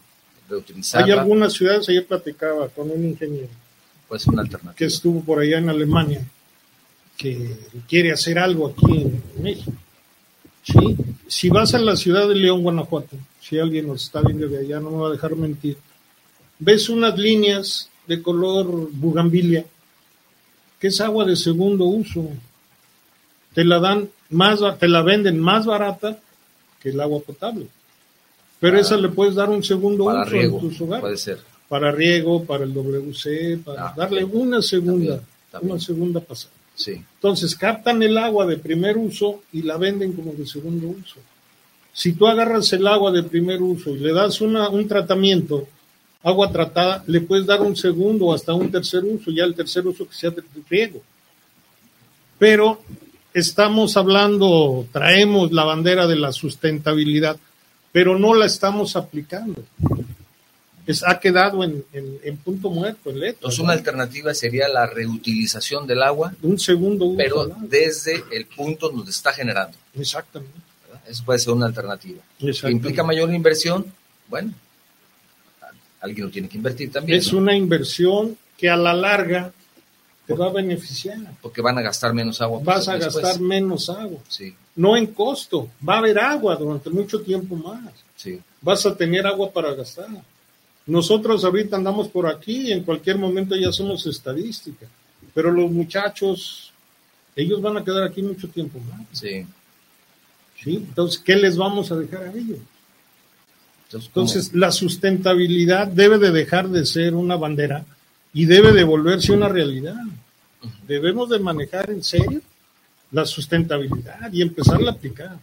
[0.93, 3.49] Hay algunas ciudades, ayer platicaba con un ingeniero,
[4.07, 4.75] pues una alternativa.
[4.75, 6.23] Que estuvo por allá en Alemania,
[7.17, 9.73] que quiere hacer algo aquí en México.
[10.63, 10.95] ¿Sí?
[11.27, 14.79] Si vas a la ciudad de León, Guanajuato, si alguien nos está viendo de allá,
[14.79, 15.77] no me va a dejar mentir,
[16.59, 19.65] ves unas líneas de color bugambilia,
[20.79, 22.29] que es agua de segundo uso.
[23.55, 26.19] Te la dan más, te la venden más barata
[26.79, 27.67] que el agua potable.
[28.59, 31.01] Pero esa le puedes dar un segundo uso en tus hogares.
[31.01, 35.19] Puede ser para riego, para el WC, para ah, darle una segunda,
[35.61, 36.53] una segunda pasada.
[36.75, 37.03] Sí.
[37.15, 41.19] Entonces captan el agua de primer uso y la venden como de segundo uso.
[41.93, 45.67] Si tú agarras el agua de primer uso y le das una, un tratamiento,
[46.21, 50.07] agua tratada, le puedes dar un segundo hasta un tercer uso, ya el tercer uso
[50.07, 51.01] que sea de riego.
[52.37, 52.81] Pero
[53.35, 57.37] estamos hablando, traemos la bandera de la sustentabilidad,
[57.91, 59.63] pero no la estamos aplicando
[61.05, 63.37] ha quedado en, punto muerto, en letra.
[63.37, 66.33] Entonces, una alternativa sería la reutilización del agua.
[66.43, 67.17] Un segundo uso.
[67.17, 69.77] Pero desde el punto donde está generando.
[69.97, 70.59] Exactamente.
[71.07, 72.21] Eso puede ser una alternativa.
[72.39, 73.85] ¿Implica mayor inversión?
[74.27, 74.53] Bueno,
[76.01, 77.17] alguien lo tiene que invertir también.
[77.17, 79.51] Es una inversión que a la larga
[80.25, 81.17] te va a beneficiar.
[81.41, 82.59] Porque van a gastar menos agua.
[82.63, 84.19] Vas a gastar menos agua.
[84.27, 84.53] Sí.
[84.75, 87.93] No en costo, va a haber agua durante mucho tiempo más.
[88.15, 88.41] Sí.
[88.61, 90.07] Vas a tener agua para gastar.
[90.87, 94.85] Nosotros ahorita andamos por aquí y en cualquier momento ya somos estadística,
[95.33, 96.71] pero los muchachos,
[97.35, 99.01] ellos van a quedar aquí mucho tiempo más.
[99.11, 99.45] Sí.
[100.63, 100.75] ¿Sí?
[100.75, 102.59] Entonces, ¿qué les vamos a dejar a ellos?
[103.91, 107.85] Entonces, la sustentabilidad debe de dejar de ser una bandera
[108.35, 109.95] y debe de volverse una realidad.
[110.85, 112.41] Debemos de manejar en serio
[113.11, 115.39] la sustentabilidad y empezar a aplicar.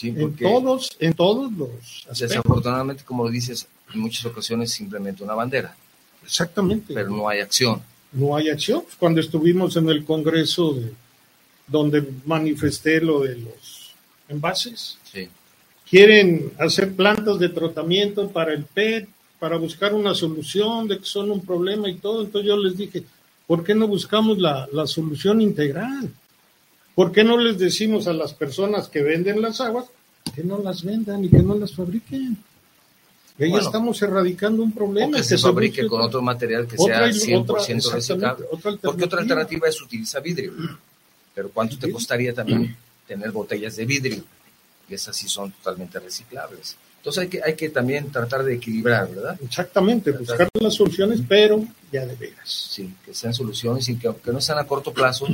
[0.00, 2.18] en todos, en todos los aspectos.
[2.18, 5.76] Desafortunadamente, como lo dices, en muchas ocasiones simplemente una bandera.
[6.24, 6.94] Exactamente.
[6.94, 7.82] Pero no hay acción.
[8.12, 8.82] No hay acción.
[8.98, 10.94] Cuando estuvimos en el Congreso de,
[11.66, 13.92] donde manifesté lo de los
[14.30, 15.28] envases, sí.
[15.88, 19.06] quieren hacer plantas de tratamiento para el PET,
[19.38, 22.22] para buscar una solución de que son un problema y todo.
[22.22, 23.04] Entonces yo les dije,
[23.46, 26.10] ¿por qué no buscamos la, la solución integral?
[26.94, 29.86] ¿Por qué no les decimos a las personas que venden las aguas
[30.34, 32.36] que no las vendan y que no las fabriquen?
[33.38, 35.18] Y ahí estamos erradicando un problema.
[35.18, 38.46] que, se, fabrique con otro material que sea 100% reciclable.
[38.82, 40.54] Porque otra alternativa es utilizar vidrio.
[41.34, 42.74] Pero ¿cuánto te costaría también
[43.06, 44.24] tener botellas de vidrio?
[44.88, 46.76] Y esas sí son totalmente reciclables.
[47.06, 49.38] Entonces hay que, hay que también tratar de equilibrar, ¿verdad?
[49.40, 52.66] Exactamente, buscar las soluciones, pero ya de veras.
[52.68, 55.28] Sí, que sean soluciones y que aunque no sean a corto plazo,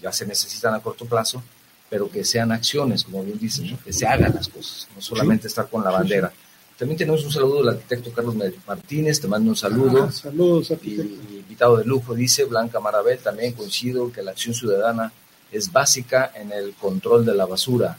[0.00, 1.42] ya se necesitan a corto plazo,
[1.88, 5.68] pero que sean acciones, como bien dicen, que se hagan las cosas, no solamente estar
[5.68, 6.32] con la bandera.
[6.78, 10.04] También tenemos un saludo del arquitecto Carlos Martínez, te mando un saludo.
[10.04, 11.12] Ah, saludos, arquitecto.
[11.28, 15.12] Y, invitado de lujo, dice Blanca Marabel, también coincido que la acción ciudadana
[15.50, 17.98] es básica en el control de la basura.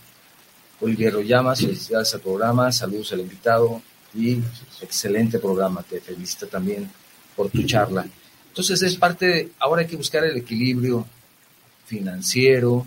[0.82, 3.82] Olivier Llamas, felicidades al programa, saludos al invitado
[4.16, 4.40] y
[4.82, 6.90] excelente programa, te felicito también
[7.36, 8.06] por tu charla.
[8.48, 11.06] Entonces es parte, ahora hay que buscar el equilibrio
[11.86, 12.86] financiero,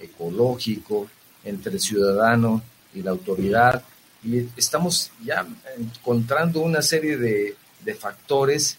[0.00, 1.08] ecológico,
[1.44, 2.62] entre el ciudadano
[2.94, 3.82] y la autoridad.
[4.24, 5.46] Y estamos ya
[5.78, 7.56] encontrando una serie de,
[8.00, 8.78] factores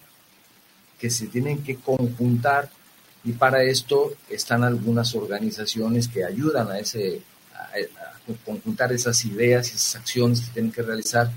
[1.00, 2.70] que se tienen que conjuntar
[3.24, 7.22] y para esto están algunas organizaciones que ayudan a, ese,
[7.84, 11.32] a, conjuntar esas ideas y esas acciones que tienen que realizar.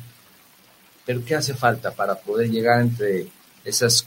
[1.06, 3.28] Pero ¿qué hace falta para poder llegar entre
[3.64, 4.06] esas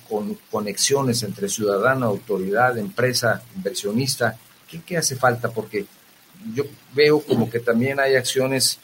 [0.50, 4.38] conexiones entre ciudadano, autoridad, empresa, inversionista,
[4.86, 5.50] ¿qué, hace falta?
[5.50, 5.86] Porque
[6.54, 8.80] yo veo como que también hay acciones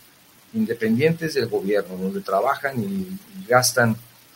[0.53, 3.95] independientes del gobierno, donde trabajan y, gastan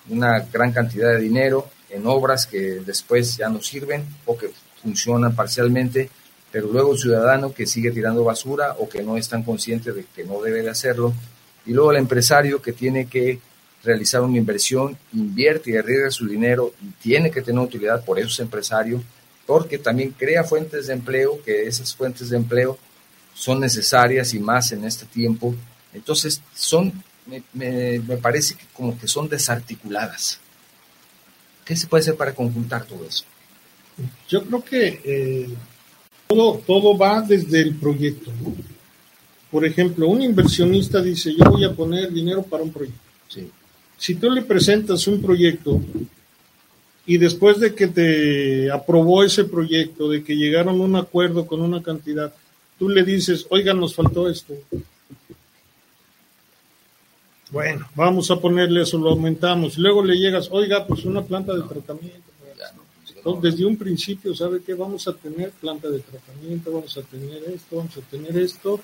[0.09, 4.49] una gran cantidad de dinero en obras que después ya no sirven o que
[4.81, 6.09] funcionan parcialmente,
[6.53, 10.05] pero luego el ciudadano que sigue tirando basura o que no es tan consciente de
[10.15, 11.11] que no debe de hacerlo,
[11.65, 13.39] y luego el empresario que tiene que
[13.83, 18.27] realizar una inversión, invierte y arriesga su dinero y tiene que tener utilidad, por eso
[18.27, 19.01] es empresario,
[19.47, 22.77] porque también crea fuentes de empleo, que esas fuentes de empleo
[23.33, 25.55] son necesarias y más en este tiempo.
[25.91, 26.93] Entonces, son,
[27.53, 30.39] me, parece que como que son desarticuladas.
[31.65, 33.25] ¿Qué se puede hacer para conjuntar todo eso?
[34.29, 35.49] Yo creo que eh,
[36.27, 38.31] todo, todo va desde el proyecto.
[39.51, 42.99] Por ejemplo, un inversionista dice, yo voy a poner dinero para un proyecto.
[43.27, 43.49] Sí
[44.03, 45.79] si tú le presentas un proyecto
[47.05, 51.61] y después de que te aprobó ese proyecto, de que llegaron a un acuerdo con
[51.61, 52.33] una cantidad,
[52.77, 54.55] tú le dices, oiga, nos faltó esto.
[57.49, 59.77] Bueno, vamos a ponerle eso, lo aumentamos.
[59.77, 62.32] Luego le llegas, oiga, pues una planta de tratamiento.
[63.41, 64.73] Desde un principio, ¿sabe qué?
[64.73, 68.79] Vamos a tener planta de tratamiento, vamos a tener esto, vamos a tener esto,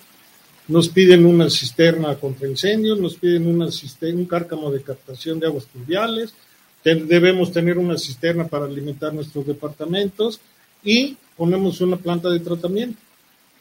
[0.70, 5.48] nos piden una cisterna contra incendios, nos piden una cisterna, un cárcamo de captación de
[5.48, 6.34] aguas pluviales,
[6.84, 10.40] debemos tener una cisterna para alimentar nuestros departamentos
[10.84, 13.00] y ponemos una planta de tratamiento.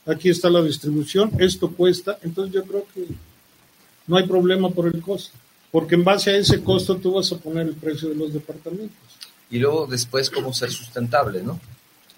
[0.06, 3.06] Aquí está la distribución, esto cuesta, entonces yo creo que
[4.06, 5.36] no hay problema por el costo,
[5.70, 9.07] porque en base a ese costo tú vas a poner el precio de los departamentos.
[9.50, 11.58] Y luego después cómo ser sustentable, ¿no?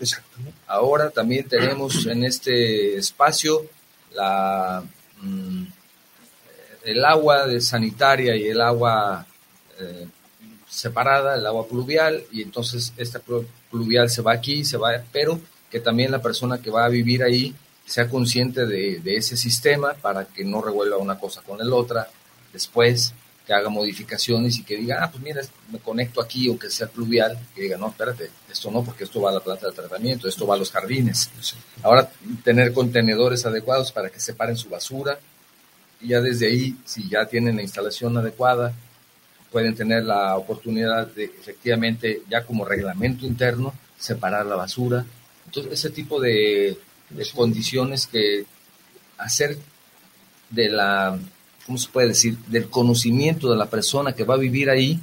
[0.01, 0.59] Exactamente.
[0.67, 3.67] Ahora también tenemos en este espacio
[4.13, 4.83] la,
[5.21, 5.65] mm,
[6.85, 9.27] el agua de sanitaria y el agua
[9.79, 10.09] eh,
[10.69, 13.21] separada, el agua pluvial, y entonces esta
[13.71, 15.41] pluvial se va aquí, se va, pero
[15.71, 19.95] que también la persona que va a vivir ahí sea consciente de, de ese sistema
[19.95, 22.09] para que no revuelva una cosa con la otra
[22.53, 23.15] después
[23.51, 27.37] que haga modificaciones y que diga, ah, pues mira, me conecto aquí, aunque sea pluvial,
[27.53, 30.47] que diga, no, espérate, esto no, porque esto va a la planta de tratamiento, esto
[30.47, 31.29] va a los jardines.
[31.83, 32.09] Ahora,
[32.45, 35.19] tener contenedores adecuados para que separen su basura,
[36.01, 38.73] y ya desde ahí, si ya tienen la instalación adecuada,
[39.51, 45.05] pueden tener la oportunidad de efectivamente, ya como reglamento interno, separar la basura.
[45.47, 48.47] Entonces, ese tipo de, de condiciones que
[49.19, 49.59] hacer
[50.51, 51.19] de la
[51.71, 55.01] ¿cómo se puede decir?, del conocimiento de la persona que va a vivir ahí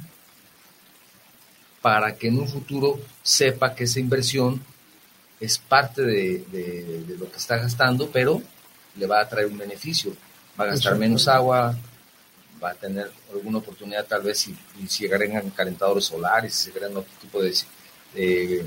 [1.80, 4.62] para que en un futuro sepa que esa inversión
[5.40, 8.42] es parte de, lo que está gastando, pero
[8.96, 10.14] le va a traer un beneficio.
[10.60, 11.74] Va a gastar menos agua,
[12.62, 14.54] va a tener alguna oportunidad tal vez si,
[14.86, 18.66] si agregan calentadores solares, si agregan otro tipo de,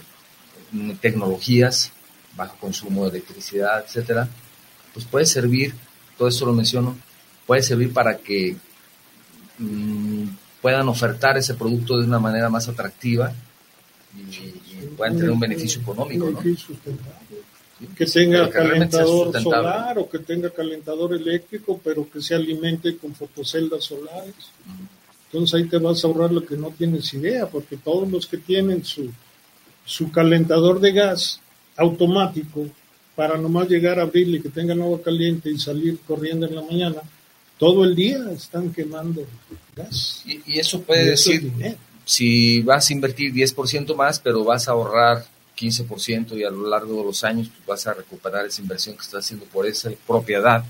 [1.00, 1.92] tecnologías,
[2.36, 4.28] bajo consumo de electricidad, etcétera,
[4.92, 5.76] pues puede servir
[6.18, 6.98] todo eso lo menciono,
[7.52, 8.56] puede servir para que
[9.58, 10.24] mm,
[10.62, 13.34] puedan ofertar ese producto de una manera más atractiva
[14.16, 16.32] y, puedan tener un beneficio económico.
[16.32, 16.40] ¿no?
[17.94, 23.84] Que tenga calentador solar o que tenga calentador eléctrico, pero que se alimente con fotoceldas
[23.84, 24.50] solares.
[25.26, 28.38] Entonces ahí te vas a ahorrar lo que no tienes idea, porque todos los que
[28.38, 29.12] tienen su,
[29.84, 31.42] su calentador de gas
[31.76, 32.66] automático
[33.14, 36.62] para nomás llegar a abrirle y que tengan agua caliente y salir corriendo en la
[36.62, 37.02] mañana,
[37.62, 39.24] todo el día están quemando
[39.76, 40.24] gas.
[40.26, 41.52] Y, eso puede decir,
[42.04, 45.24] si vas a invertir 10% más, pero vas a ahorrar
[45.56, 49.04] 15% y a lo largo de los años pues, vas a recuperar esa inversión que
[49.04, 50.66] estás haciendo por esa propiedad,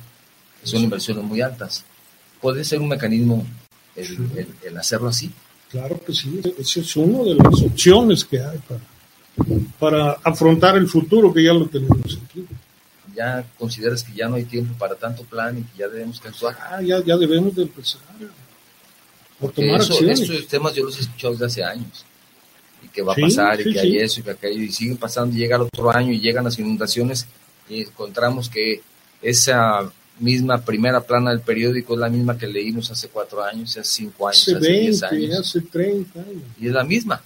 [0.60, 1.86] que son inversiones muy altas.
[2.42, 3.48] Puede ser un mecanismo
[3.96, 5.32] el, hacerlo así.
[5.70, 8.82] Claro que sí, esa es una de las opciones que hay para,
[9.80, 12.46] para afrontar el futuro que ya lo tenemos aquí.
[13.16, 16.58] ¿Ya consideras que ya no hay tiempo para tanto plan y que ya debemos actuar?
[16.60, 18.02] Ah, ya, ya debemos de empezar.
[19.40, 20.22] Por tomar acciones.
[20.22, 22.06] Estos temas yo los he escuchado desde hace años.
[22.84, 25.36] Y que va a pasar, y que hay eso, y que aquello, y siguen pasando,
[25.36, 27.28] y llega el otro año, y llegan las inundaciones,
[27.70, 28.82] y encontramos que
[29.22, 33.84] esa misma primera plana del periódico es la misma que leímos hace cuatro años, hace
[33.84, 35.40] cinco años, hace, hace 10 años.
[35.40, 36.44] Hace 30 años.
[36.60, 37.22] Y es la misma.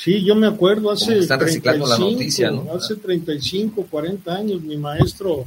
[0.00, 1.18] Sí, yo me acuerdo hace.
[1.18, 2.72] Están reciclando 35, la noticia, ¿no?
[2.72, 5.44] Hace 35, 40 años, mi maestro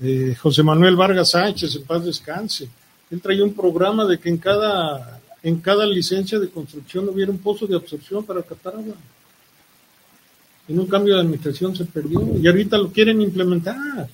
[0.00, 2.68] eh, José Manuel Vargas Sánchez, en paz descanse,
[3.10, 7.38] él traía un programa de que en cada, en cada licencia de construcción hubiera un
[7.38, 8.94] pozo de absorción para captar agua.
[10.68, 14.08] En un cambio de administración se perdió y ahorita lo quieren implementar.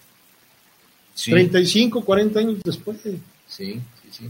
[1.23, 2.99] 35, 40 años después.
[3.03, 4.25] Sí, sí, sí.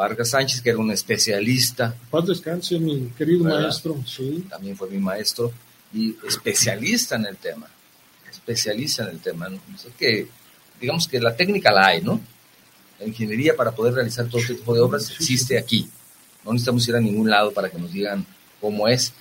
[0.00, 1.94] Vargas Sánchez, que era un especialista.
[2.10, 4.02] Paz descanse, mi querido maestro.
[4.06, 4.46] Sí.
[4.48, 5.52] También fue mi maestro
[5.92, 7.66] y especialista en el tema.
[8.30, 9.48] Especialista en el tema.
[9.98, 10.26] que,
[10.80, 12.18] digamos que la técnica la hay, ¿no?
[12.98, 15.86] La ingeniería para poder realizar todo este tipo de obras existe aquí.
[16.46, 18.24] No necesitamos ir a ningún lado para que nos digan
[18.58, 19.12] cómo es.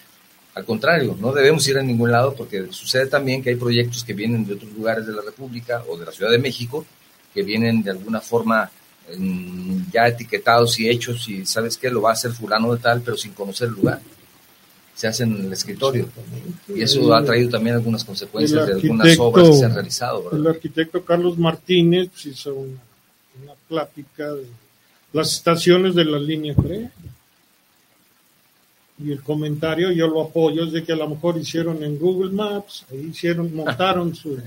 [0.56, 4.14] Al contrario, no debemos ir a ningún lado porque sucede también que hay proyectos que
[4.14, 6.86] vienen de otros lugares de la República o de la Ciudad de México
[7.34, 8.72] que vienen de alguna forma
[9.92, 13.18] ya etiquetados y hechos y sabes que lo va a hacer fulano de tal, pero
[13.18, 14.02] sin conocer el lugar.
[14.96, 16.10] Se hace en el escritorio.
[16.68, 20.30] Y eso ha traído también algunas consecuencias de algunas obras que se han realizado.
[20.32, 22.80] El arquitecto Carlos Martínez pues, hizo una,
[23.68, 24.48] plática de
[25.14, 26.90] las estaciones de la línea CRE.
[29.02, 32.32] Y el comentario, yo lo apoyo, es de que a lo mejor hicieron en Google
[32.32, 34.38] Maps, ahí hicieron, montaron su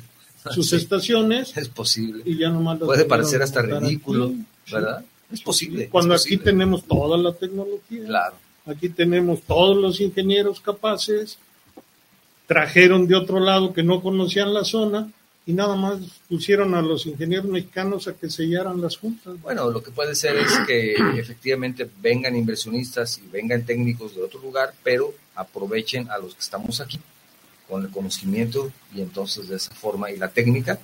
[0.51, 1.57] sus estaciones.
[1.57, 2.23] Es posible.
[2.25, 4.33] Y ya nomás Puede parecer hasta ridículo,
[4.71, 5.05] ¿verdad?
[5.33, 5.89] Es posible.
[5.89, 8.05] Cuando aquí tenemos toda la tecnología.
[8.07, 8.37] Claro.
[8.67, 11.39] Aquí tenemos todos los ingenieros capaces.
[12.47, 15.11] Trajeron de otro lado que no conocían la zona
[15.45, 15.99] y nada más
[16.29, 19.41] pusieron a los ingenieros mexicanos a que sellaran las juntas.
[19.41, 24.41] Bueno, lo que puede ser es que efectivamente vengan inversionistas y vengan técnicos de otro
[24.41, 27.01] lugar, pero aprovechen a los que estamos aquí
[27.69, 30.79] con el conocimiento y entonces de esa forma y la técnica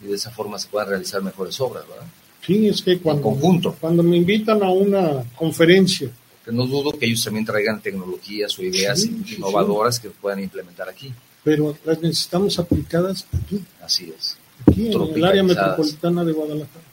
[0.00, 2.06] y de esa forma se puedan realizar mejores obras, ¿verdad?
[2.44, 3.76] Sí, es que cuando, conjunto.
[3.80, 6.10] cuando me invitan a una conferencia.
[6.44, 11.12] Que no dudo que ellos también traigan tecnologías o ideas innovadoras que puedan implementar aquí.
[11.44, 13.62] Pero las necesitamos aplicadas aquí.
[13.82, 14.36] Así es.
[14.66, 16.84] Aquí en el área metropolitana de Guadalajara.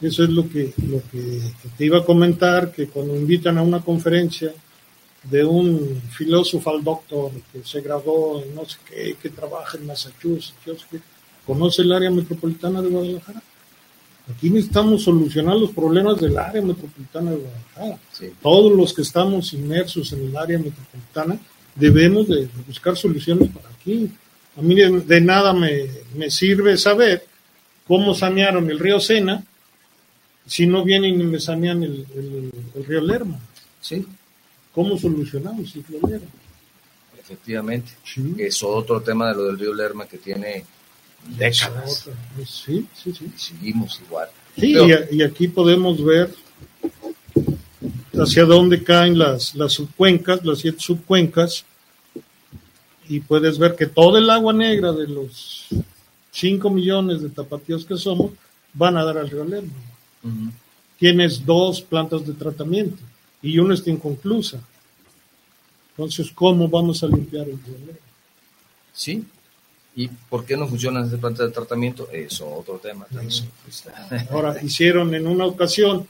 [0.00, 1.40] Eso es lo que, lo que
[1.76, 4.52] te iba a comentar, que cuando invitan a una conferencia,
[5.30, 9.86] de un filósofo al doctor que se graduó en no sé qué, que trabaja en
[9.86, 11.00] Massachusetts, que
[11.44, 13.42] conoce el área metropolitana de Guadalajara.
[14.28, 17.98] Aquí necesitamos solucionar los problemas del área metropolitana de Guadalajara.
[18.42, 21.38] Todos los que estamos inmersos en el área metropolitana
[21.76, 24.10] debemos de, buscar soluciones para aquí.
[24.56, 25.86] A mí de, nada me,
[26.16, 27.24] me, sirve saber
[27.86, 29.44] cómo sanearon el río Sena
[30.46, 32.06] si no vienen y me sanean el,
[32.74, 33.38] el río Lerma.
[33.80, 34.04] Sí.
[34.72, 36.24] ¿Cómo solucionamos el problema?
[37.18, 37.92] Efectivamente.
[38.38, 40.64] Es otro tema de lo del río Lerma que tiene
[41.28, 42.08] décadas.
[42.46, 43.30] Sí, sí, sí.
[43.34, 44.28] Y seguimos igual.
[44.58, 44.74] Sí,
[45.10, 46.34] y, aquí podemos ver
[48.14, 51.64] hacia dónde caen las, las subcuencas, las siete subcuencas,
[53.08, 55.66] y puedes ver que todo el agua negra de los
[56.32, 58.32] 5 millones de tapatíos que somos
[58.72, 59.72] van a dar al río Lerma.
[60.98, 63.02] Tienes dos plantas de tratamiento
[63.42, 64.60] y una está inconclusa.
[65.90, 67.98] Entonces, ¿cómo vamos a limpiar el problema?
[68.92, 69.24] Sí.
[69.96, 72.08] ¿Y por qué no funcionan esas plantas de tratamiento?
[72.12, 73.06] Eso, otro tema.
[74.30, 76.06] Ahora, hicieron en una ocasión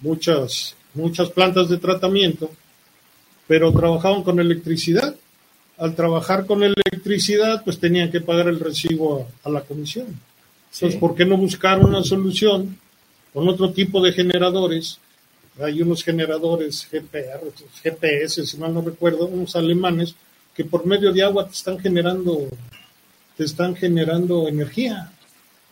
[0.00, 2.50] muchas, muchas plantas de tratamiento,
[3.48, 5.16] pero trabajaban con electricidad.
[5.78, 10.06] Al trabajar con electricidad, pues tenían que pagar el recibo a, la comisión.
[10.72, 12.78] Entonces, ¿por qué no buscar una solución
[13.32, 14.98] con otro tipo de generadores.
[15.60, 17.52] Hay unos generadores GPR,
[17.82, 20.14] GPS, si mal no recuerdo, unos alemanes,
[20.54, 22.48] que por medio de agua te están generando,
[23.36, 25.12] te están generando energía.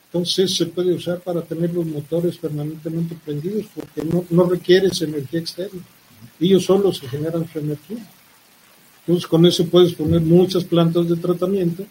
[0.06, 5.40] Entonces se puede usar para tener los motores permanentemente prendidos porque no, no requieres energía
[5.40, 5.80] externa.
[6.40, 8.04] Ellos solos se generan su energía.
[9.06, 11.86] Entonces con eso puedes poner muchas plantas de tratamiento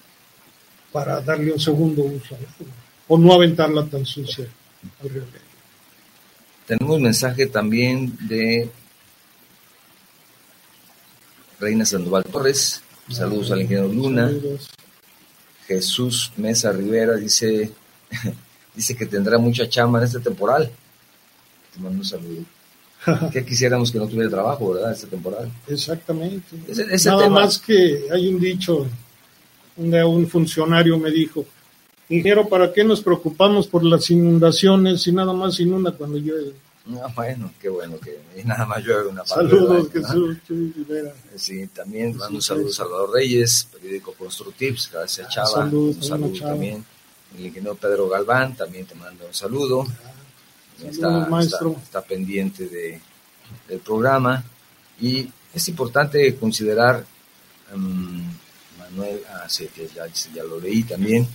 [0.91, 2.73] para darle un segundo uso al agua
[3.07, 4.47] o no aventarla tan sucia
[5.01, 5.23] al río.
[6.65, 8.69] Tenemos un mensaje también de
[11.59, 12.83] Reina Sandoval Torres.
[13.09, 14.27] Saludos al ingeniero Luna.
[14.27, 14.69] Saludos.
[15.69, 17.71] Jesús Mesa Rivera dice,
[18.75, 20.67] dice que tendrá mucha chamba en este temporal.
[21.73, 22.43] Te mando un saludo.
[23.31, 24.91] que quisiéramos que no tuviera trabajo, ¿verdad?
[24.91, 25.51] Este temporal.
[25.67, 26.57] Exactamente.
[26.67, 28.87] Ese, ese Nada tema, más que hay un dicho,
[29.77, 31.45] un, un funcionario me dijo,
[32.09, 36.53] ingeniero, ¿para qué nos preocupamos por las inundaciones si nada más inunda cuando llueve?
[37.03, 40.01] Ah, bueno, qué bueno que y nada más llueve una parte Saludos, ¿no?
[40.01, 41.13] Jesús Rivera.
[41.35, 42.73] Sí, también mando un Sí, saludo a.
[42.73, 46.51] Salvador Reyes, periódico Constructives, gracias Ah, Chava, saludos, un saludo Chava.
[46.51, 46.83] también.
[47.37, 49.85] El ingeniero Pedro Galván también te manda un saludo.
[49.85, 51.69] Saludos, está, maestro.
[51.71, 52.99] está- está pendiente de,
[53.67, 54.43] del programa
[54.99, 57.05] y es importante considerar,
[57.75, 58.21] mm,
[58.79, 61.27] Manuel, ah, sí, que ya, ya lo leí también,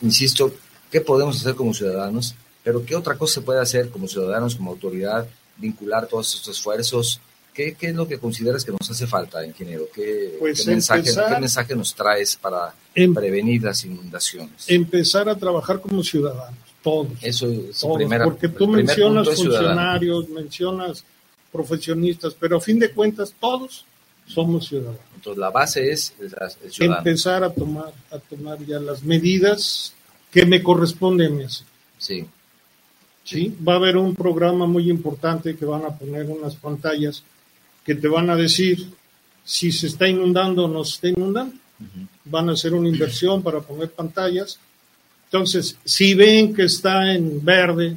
[0.00, 0.54] insisto,
[0.90, 2.34] ¿qué podemos hacer como ciudadanos?
[2.64, 7.20] Pero ¿qué otra cosa se puede hacer como ciudadanos, como autoridad, vincular todos estos esfuerzos?
[7.52, 9.84] ¿Qué, qué es lo que consideras que nos hace falta, ingeniero?
[9.94, 14.64] ¿Qué, Pues qué mensaje, empezar- qué mensaje nos traes para Em- prevenir las inundaciones?
[14.68, 17.12] Empezar a trabajar como ciudadanos, todos.
[17.22, 19.68] Eso es todos, primera- porque tú mencionas es ciudadano.
[19.68, 21.04] funcionarios, mencionas
[21.52, 23.84] profesionistas, pero a fin de cuentas todos
[24.26, 24.98] somos ciudadanos.
[25.14, 26.30] Entonces la base es el,
[26.72, 26.98] ciudadano.
[26.98, 29.92] Empezar a tomar, a tomar ya las medidas
[30.32, 31.44] que me corresponden a mí.
[31.98, 32.26] Sí.
[33.24, 33.56] ¿Sí?
[33.66, 37.22] Va a haber un programa muy importante que van a poner unas pantallas
[37.84, 38.86] que te van a decir
[39.44, 41.56] si se está inundando o no se está inundando.
[42.24, 44.58] Van a hacer una inversión para poner pantallas.
[45.26, 47.96] Entonces, si ven que está en verde,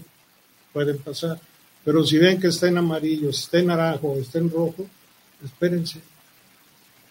[0.73, 1.39] pueden pasar.
[1.85, 4.87] Pero si ven que está en amarillo, si está en naranjo, está en rojo,
[5.43, 6.01] espérense.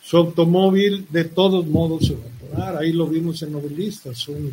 [0.03, 2.83] Su automóvil de todos modos se va a atorar.
[2.83, 4.29] Ahí lo vimos en novelistas.
[4.29, 4.53] Un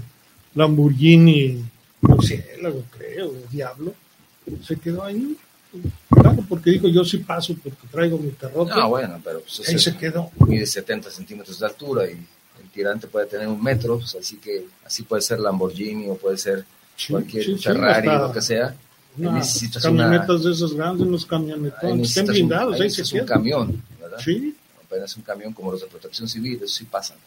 [0.56, 1.62] Lamborghini
[2.04, 3.94] murciélago, creo, diablo.
[4.66, 5.38] Se quedó ahí.
[6.10, 8.72] Claro, porque dijo, yo sí paso porque traigo mi carrote.
[8.76, 10.30] Ah, bueno, pero pues, ahí se quedó.
[10.46, 14.68] mide 70 centímetros de altura y el tirante puede tener un metro, pues, así que
[14.86, 16.64] así puede ser Lamborghini o puede ser
[16.96, 18.76] Sí, cualquier sí, sí, Ferrari, hasta lo que sea.
[19.18, 23.22] unas necesitas una- camionetas de esas grandes, unos camionetones, estén blindados, ahí ahí se necesitas
[23.22, 24.20] un camión, ¿verdad?
[24.24, 27.18] Sí, Apenas un camión como los de protección civil, eso sí pasan.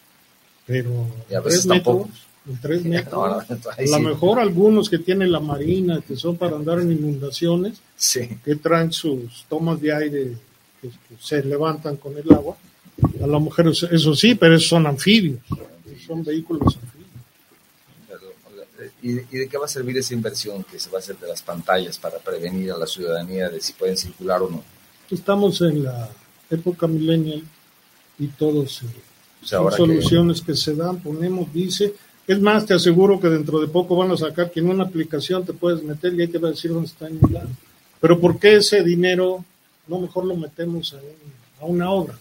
[0.65, 0.91] pero
[1.29, 2.07] Y a veces tres metros,
[2.49, 3.13] en tres metros.
[3.49, 6.93] No, no, a lo mejor algunos que tiene la marina, que son para andar en
[6.93, 10.33] inundaciones, Sí, que traen sus tomas de aire
[10.83, 12.57] que, que se levantan con el agua.
[13.23, 15.41] A lo mejor eso, eso sí, pero esos son anfibios,
[16.07, 17.11] son vehículos anfibios.
[18.09, 21.17] pero, ¿y, ¿Y de qué va a servir esa inversión que se va a hacer
[21.19, 24.63] de las pantallas para prevenir a la ciudadanía de si pueden circular o no?
[25.11, 26.09] Estamos en la
[26.51, 27.43] época millennial
[28.19, 28.87] y todos eh,
[29.43, 30.55] O sea, son ahora que- soluciones que...
[30.55, 31.95] se dan, ponemos, dice.
[32.27, 35.45] Es más, te aseguro que dentro de poco van a sacar que en una aplicación
[35.45, 37.49] te puedes meter y ahí te va a decir dónde está inundado.
[38.01, 39.45] Pero ¿por qué ese dinero
[39.87, 42.19] no mejor lo metemos a, un- a una obra?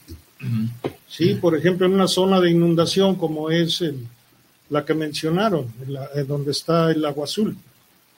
[1.08, 4.06] Sí, por ejemplo, en una zona de inundación como es el-
[4.70, 7.56] la que mencionaron, la- donde está el agua azul,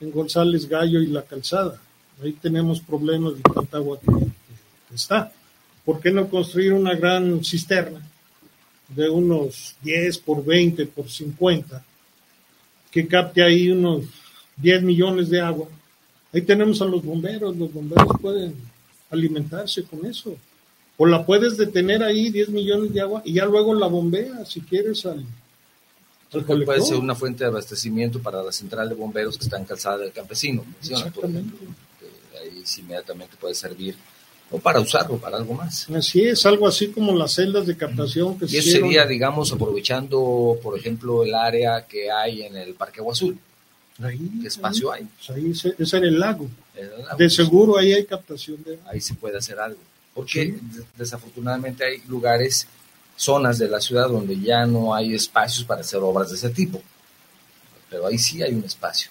[0.02, 1.80] en González Gallo y la calzada.
[2.22, 5.32] Ahí tenemos problemas de tanta agua que, que está.
[5.86, 8.02] ¿Por qué no construir una gran cisterna
[8.90, 11.84] de unos 10 por 20 por 50
[12.92, 14.06] que capte ahí unos
[14.58, 15.68] 10 millones de agua?
[16.34, 18.56] Ahí tenemos a los bomberos, los bomberos pueden
[19.10, 20.36] alimentarse con eso.
[20.98, 24.62] O la puedes detener ahí 10 millones de agua y ya luego la bombeas si
[24.62, 25.24] quieres al,
[26.34, 29.66] al Puede ser una fuente de abastecimiento para la central de bomberos que está en
[29.66, 30.66] Calzada del Campesino.
[30.66, 31.56] menciona, por Exactamente.
[31.56, 31.76] ejemplo,
[32.32, 33.96] que ahí sí inmediatamente puede servir,
[34.52, 35.89] o para usarlo, para algo más.
[35.89, 38.89] Así es, algo así como las celdas de captación que Y se eso hicieron.
[38.89, 43.38] sería, digamos, aprovechando, por ejemplo, el área que hay en el Parque Agua Azul.
[44.02, 45.08] Ahí, ¿Qué espacio ahí, hay?
[45.18, 45.30] pues
[45.66, 46.48] ahí ese, era el lago.
[46.76, 47.18] En el lago.
[47.18, 48.80] De seguro ahí hay captación de.
[48.86, 49.80] Ahí se puede hacer algo.
[50.14, 52.68] Porque des- desafortunadamente hay lugares,
[53.16, 56.82] zonas de la ciudad donde ya no hay espacios para hacer obras de ese tipo.
[57.89, 59.10] Pero ahí sí hay un espacio.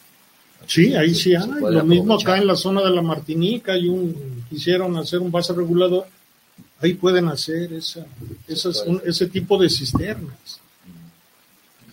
[0.66, 1.46] Sí, ahí sí hay.
[1.60, 5.52] Lo mismo acá en la zona de la Martinica, hay un, quisieron hacer un base
[5.52, 6.06] regulador.
[6.80, 8.04] Ahí pueden hacer esa,
[8.48, 10.60] esas- un- ese tipo de cisternas.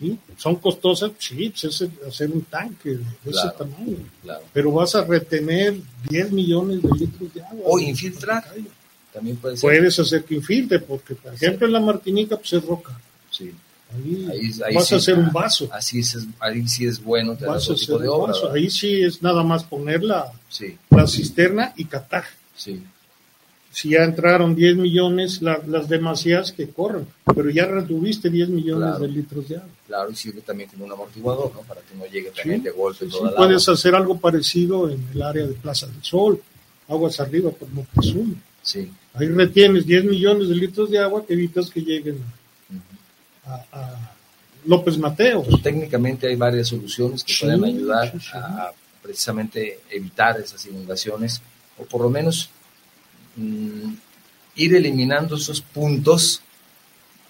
[0.00, 0.18] ¿sí?
[0.36, 3.96] Son costosas, sí, pues es hacer un tanque de Claro, ese tamaño.
[4.22, 4.44] Claro.
[4.52, 5.76] Pero vas a retener
[6.08, 7.62] 10 millones de litros de agua.
[7.64, 8.44] O infiltrar.
[9.12, 9.62] También puede ser.
[9.62, 12.98] Puedes hacer que infiltre, porque por ejemplo en la Martinica pues es roca.
[13.30, 13.52] Sí.
[13.92, 14.94] Ahí, Ahí- ahí vas sí.
[14.94, 15.68] a hacer un vaso.
[15.72, 18.50] Así es, ahí sí es bueno tener Vas a hacer un vaso.
[18.52, 22.24] Ahí sí es nada más poner la, Sí, la cisterna y catar.
[22.56, 22.82] sí.
[23.72, 28.90] Si ya entraron 10 millones, la- las demasiadas que corren, pero ya retuviste 10 millones
[28.90, 28.98] Claro.
[29.00, 29.68] de litros de agua.
[29.88, 31.60] Claro, y sirve también como un amortiguador, ¿no?
[31.62, 33.74] Para que no llegue también de golpe toda la puedes agua.
[33.74, 36.40] hacer algo parecido en el área de Plaza del Sol,
[36.86, 38.34] aguas arriba por Moctezuma.
[38.62, 38.88] Sí.
[39.14, 42.24] Ahí retienes 10 millones de litros de agua que evitas que lleguen Ujú.
[43.46, 44.14] A, a
[44.66, 45.46] López Mateos.
[45.62, 48.30] Técnicamente hay varias soluciones que Sí, pueden ayudar sí, sí.
[48.34, 48.72] a
[49.02, 51.42] precisamente evitar esas inundaciones
[51.78, 52.48] o por lo menos
[53.36, 53.92] mm,
[54.56, 56.40] ir eliminando esos puntos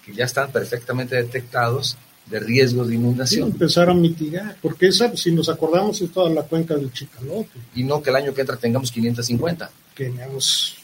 [0.05, 1.97] que ya están perfectamente detectados
[2.27, 6.43] de riesgo de inundación empezar a mitigar, porque esa, si nos acordamos, es toda la
[6.43, 9.71] cuenca del Chicalote, y no que el año que entra tengamos 550.
[9.95, 10.77] que tenemos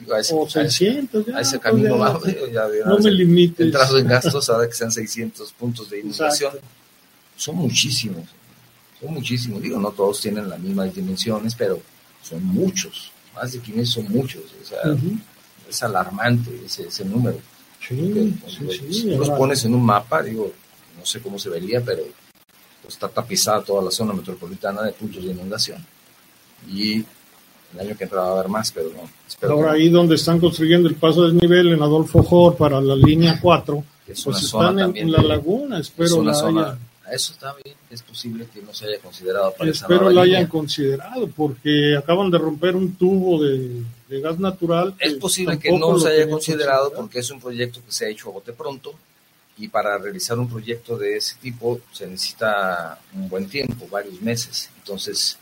[0.00, 2.84] Digo, a ese, o a ese- 600 ya, a ese pues camino ya, va, ya
[2.86, 3.66] no me limites.
[3.66, 6.50] entrado en gastos ahora que sean 600 puntos de inundación.
[6.52, 6.68] Exacto.
[7.36, 8.24] Son muchísimos,
[9.00, 9.62] son muchísimos.
[9.62, 11.80] Digo, no todos tienen las mismas dimensiones, pero
[12.22, 13.12] son muchos.
[13.34, 14.42] Más de 500 son muchos.
[14.62, 15.16] O sea, Ujú.
[15.68, 17.38] es alarmante ese, ese número.
[17.86, 20.52] Sí, Que, sí, pues, sí, si tú los pones en un mapa, digo,
[20.98, 22.02] no sé cómo se vería, pero
[22.86, 25.84] está tapizada toda la zona metropolitana de puntos de inundación.
[26.70, 27.04] Y
[27.74, 29.48] el año que entra va a haber más, pero no.
[29.48, 32.94] Ahora que ahí donde están construyendo el paso de desnivel en Adolfo Jor para la
[32.96, 36.62] línea 4, que es pues están en, la de- laguna, es espero una la zona-
[36.66, 36.78] hayan,
[37.12, 40.24] Eso está bien, es posible que no se haya considerado para esa espero nueva la
[40.24, 40.38] línea.
[40.40, 44.94] hayan considerado, porque acaban de romper un tubo de, de gas natural.
[44.98, 46.92] Es posible que no lo se haya considerado.
[46.92, 48.92] porque es un proyecto que se ha hecho a bote pronto
[49.58, 54.70] y para realizar un proyecto de ese tipo se necesita un buen tiempo, varios meses.
[54.78, 55.36] Entonces,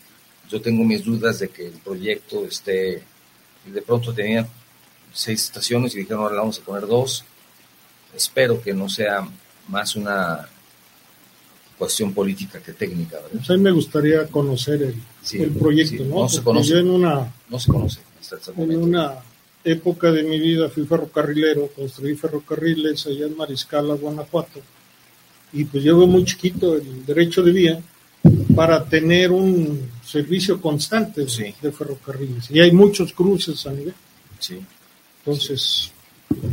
[0.49, 3.03] yo tengo mis dudas de que el proyecto esté,
[3.65, 4.47] de pronto tenía
[5.13, 7.23] seis estaciones y dijeron, ahora le vamos a poner dos.
[8.15, 9.27] Espero que no sea
[9.67, 10.47] más una
[11.77, 13.31] cuestión política que técnica, ¿verdad?
[13.33, 16.15] Pues a mí me gustaría conocer el, Sí, el proyecto, sí, ¿no?
[16.21, 16.69] no se conoce.
[16.69, 19.15] yo en una, No se conoce hasta este en una
[19.63, 24.61] época de mi vida fui ferrocarrilero, construí ferrocarriles allá en Mariscala, Guanajuato,
[25.53, 27.81] y pues llevo muy chiquito el derecho de vía
[28.55, 31.53] para tener un servicio constante de- Sí.
[31.61, 32.49] de ferrocarriles.
[32.51, 33.93] Y hay muchos cruces a nivel.
[34.39, 34.59] Sí.
[35.19, 35.91] Entonces,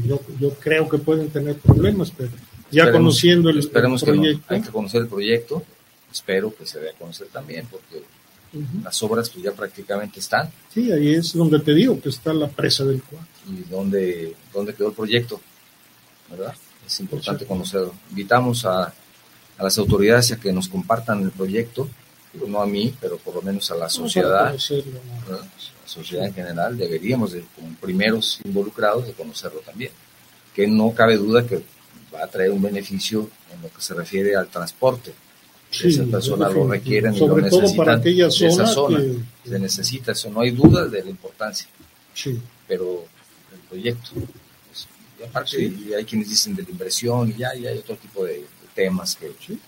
[0.04, 2.30] yo, yo creo que pueden tener problemas, pero
[2.70, 4.16] ya Esperemos- conociendo el, el esperemos que no.
[4.22, 5.62] proyecto, Hay que conocer el proyecto.
[6.12, 8.02] Espero que se dé a conocer también, porque
[8.82, 10.50] las obras pues, ya prácticamente están.
[10.72, 13.26] sí, ahí es donde te digo que está la presa del cuadro.
[13.50, 15.40] ¿Y dónde, dónde quedó el proyecto?
[16.30, 16.54] ¿Verdad?
[16.86, 17.94] Es importante conocerlo.
[18.10, 18.84] Invitamos a,
[19.58, 21.88] a las autoridades a que nos compartan el proyecto,
[22.36, 24.76] digo, no a mí, pero por lo menos a la sociedad, ¿no?
[25.28, 25.44] ¿verdad?
[25.82, 29.90] la sociedad en general, deberíamos, de, como primeros involucrados, de conocerlo también.
[30.54, 31.62] Que no cabe duda que
[32.14, 35.12] va a traer un beneficio en lo que se refiere al transporte.
[35.70, 38.98] Sí, esas personas lo requieren y lo necesitan para aquella de esa zona, zona.
[38.98, 41.66] que, Se necesita eso, no hay duda de la importancia,
[42.14, 43.04] sí, pero
[43.52, 44.10] el proyecto.
[44.14, 44.86] pues,
[45.20, 45.86] y aparte, Sí.
[45.88, 48.46] y hay quienes dicen de la inversión y ya, y hay otro tipo de, de
[48.74, 49.58] temas que, eso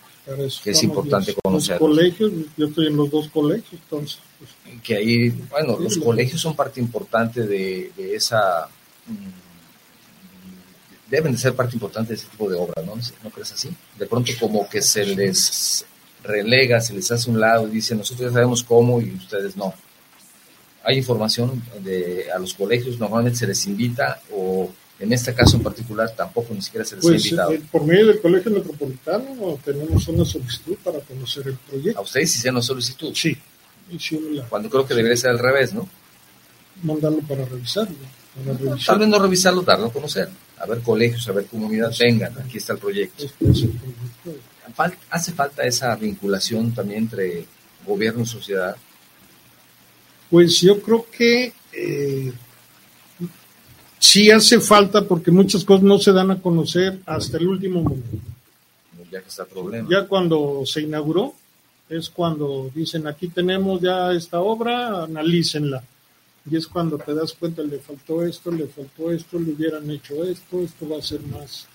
[0.63, 4.51] Que es importante los- los colegios, yo estoy en los dos colegios, entonces, pues,
[4.83, 8.69] que ahí, bueno, Sí, los lo- colegios son parte importante de, de esa,
[9.07, 12.95] mm, deben de ser parte importante de ese tipo de obras, ¿no?
[13.25, 13.71] ¿No crees así?
[13.99, 15.85] De pronto como que se les
[16.23, 19.73] relega, se les hace un lado y dicen, nosotros ya sabemos cómo y ustedes no.
[20.85, 24.71] Hay información de, a los colegios, normalmente se les invita o
[25.01, 27.53] en este caso en particular tampoco ni siquiera se les ha pues invitado.
[27.53, 31.99] eh, por medio del Colegio Metropolitano tenemos una solicitud para conocer el proyecto.
[31.99, 33.37] A ustedes hicieron solicitud, Sí,
[34.33, 35.89] la, cuando creo que debería ser al revés, ¿no?
[36.83, 37.97] mandarlo para revisarlo.
[38.45, 38.87] Para revisar.
[38.87, 40.29] Tal vez no revisarlo, darlo a conocer.
[40.59, 43.25] A ver colegios, a ver comunidad, vengan, aquí está el proyecto.
[43.25, 44.43] Este es el proyecto.
[44.77, 47.47] Fal- hace falta esa vinculación también entre
[47.87, 48.77] gobierno y sociedad.
[50.31, 52.33] Pues yo creo que eh,
[53.99, 58.19] sí hace falta porque muchas cosas no se dan a conocer hasta el último momento.
[59.11, 59.89] ya que está el problema.
[59.91, 61.35] Ya cuando se inauguró
[61.89, 65.83] es cuando dicen aquí tenemos ya esta obra, analícenla.
[66.51, 70.25] Y es cuando te das cuenta, le faltó esto, le faltó esto, le hubieran hecho
[70.25, 71.67] esto, esto va a ser más.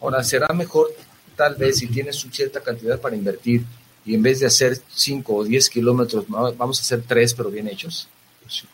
[0.00, 0.88] Ahora, será mejor
[1.36, 3.62] tal vez si tienes una cierta cantidad para invertir
[4.04, 7.68] y en vez de hacer 5 o 10 kilómetros, vamos a hacer 3 pero bien
[7.68, 8.08] hechos.
[8.42, 8.66] Pues sí,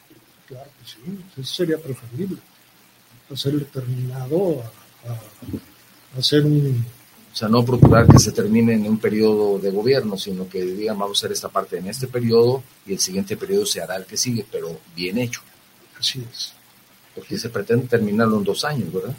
[0.47, 2.39] claro que sí, eso sería preferible.
[3.33, 4.63] Hacerlo terminado,
[5.07, 6.85] a, a- hacer un,
[7.33, 10.99] O sea, no procurar que se termine en un periodo de gobierno, sino que digan,
[10.99, 14.05] vamos a hacer esta parte en este periodo y el siguiente periodo se hará el
[14.05, 15.41] que sigue, pero bien hecho.
[15.99, 16.53] Así es.
[17.15, 19.15] Porque se pretende terminarlo en dos años, ¿verdad?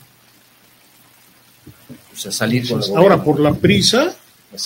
[2.14, 4.16] O sea, salir con Ahora, por la prisa,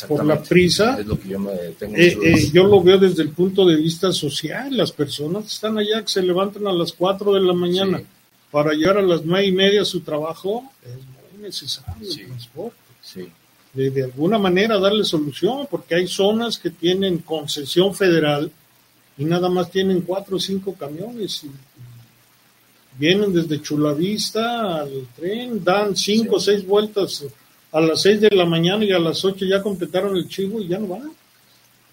[0.08, 3.22] por la prisa, es lo que yo me tengo eh, eh, yo lo veo desde
[3.24, 4.76] el punto de vista social.
[4.76, 8.02] Las personas están allá que se levantan a las 4 de la mañana
[8.52, 10.72] para llegar a las nueve y media a su trabajo.
[10.84, 12.78] Es muy necesario el transporte.
[13.74, 18.52] De, de, alguna manera darle solución, porque hay zonas que tienen concesión federal
[19.18, 21.52] y nada más tienen cuatro o cinco camiones y,
[22.98, 27.26] vienen desde Chulavista al tren, dan cinco o seis vueltas
[27.72, 30.68] a las seis de la mañana y a las ocho ya completaron el chivo y
[30.68, 31.12] ya no van.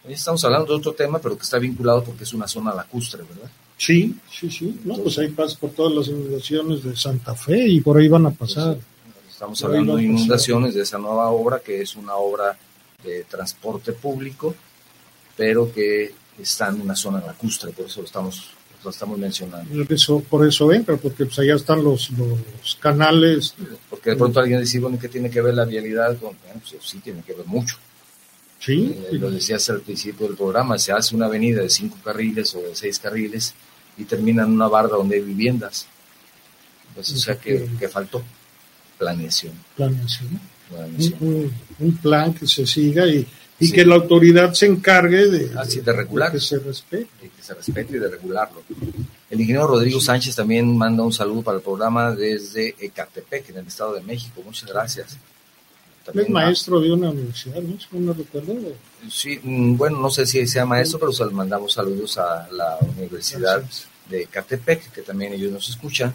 [0.09, 3.51] Estamos hablando de otro tema, pero que está vinculado porque es una zona lacustre, ¿verdad?
[3.77, 4.81] Sí, sí, sí.
[4.85, 8.27] No, pues ahí pasa por todas las inundaciones de Santa Fe y por ahí van
[8.27, 8.79] a pasar.
[9.29, 12.57] Estamos hablando de inundaciones de esa nueva obra, que es una obra
[13.03, 14.55] de transporte público,
[15.37, 18.51] pero que está en una zona lacustre, por eso lo estamos,
[18.83, 19.85] lo estamos mencionando.
[19.85, 23.55] Por eso, por eso entra, porque pues allá están los, los canales.
[23.91, 26.35] Porque de pronto alguien dice, bueno, ¿qué tiene que ver la vialidad con...?
[26.37, 27.77] pues sí, tiene que ver mucho.
[28.65, 28.97] Sí.
[29.11, 32.61] Eh, lo decías al principio del programa, se hace una avenida de cinco carriles o
[32.61, 33.55] de seis carriles
[33.99, 35.87] y termina en una barda donde hay viviendas.
[36.95, 38.23] Pues, o sea que, que faltó
[38.99, 39.53] planeación.
[39.77, 40.41] Planeación.
[41.79, 43.27] Un, plan que se siga y,
[43.61, 46.33] y que la autoridad se encargue de, Así, de regular.
[46.33, 47.09] que se respete.
[47.21, 48.63] que se respete y de regularlo.
[49.31, 53.67] El ingeniero Rodrigo Sánchez también manda un saludo para el programa desde Ecatepec, en el
[53.67, 54.43] Estado de México.
[54.45, 55.19] Muchas gracias.
[56.13, 57.77] Es maestro de una universidad, ¿no?
[57.93, 58.55] no recuerdo.
[59.11, 63.63] Sí, mm, bueno, no sé si sea maestro, pero se mandamos saludos a la Universidad
[64.09, 66.15] de Ecatepec, que también ellos nos escuchan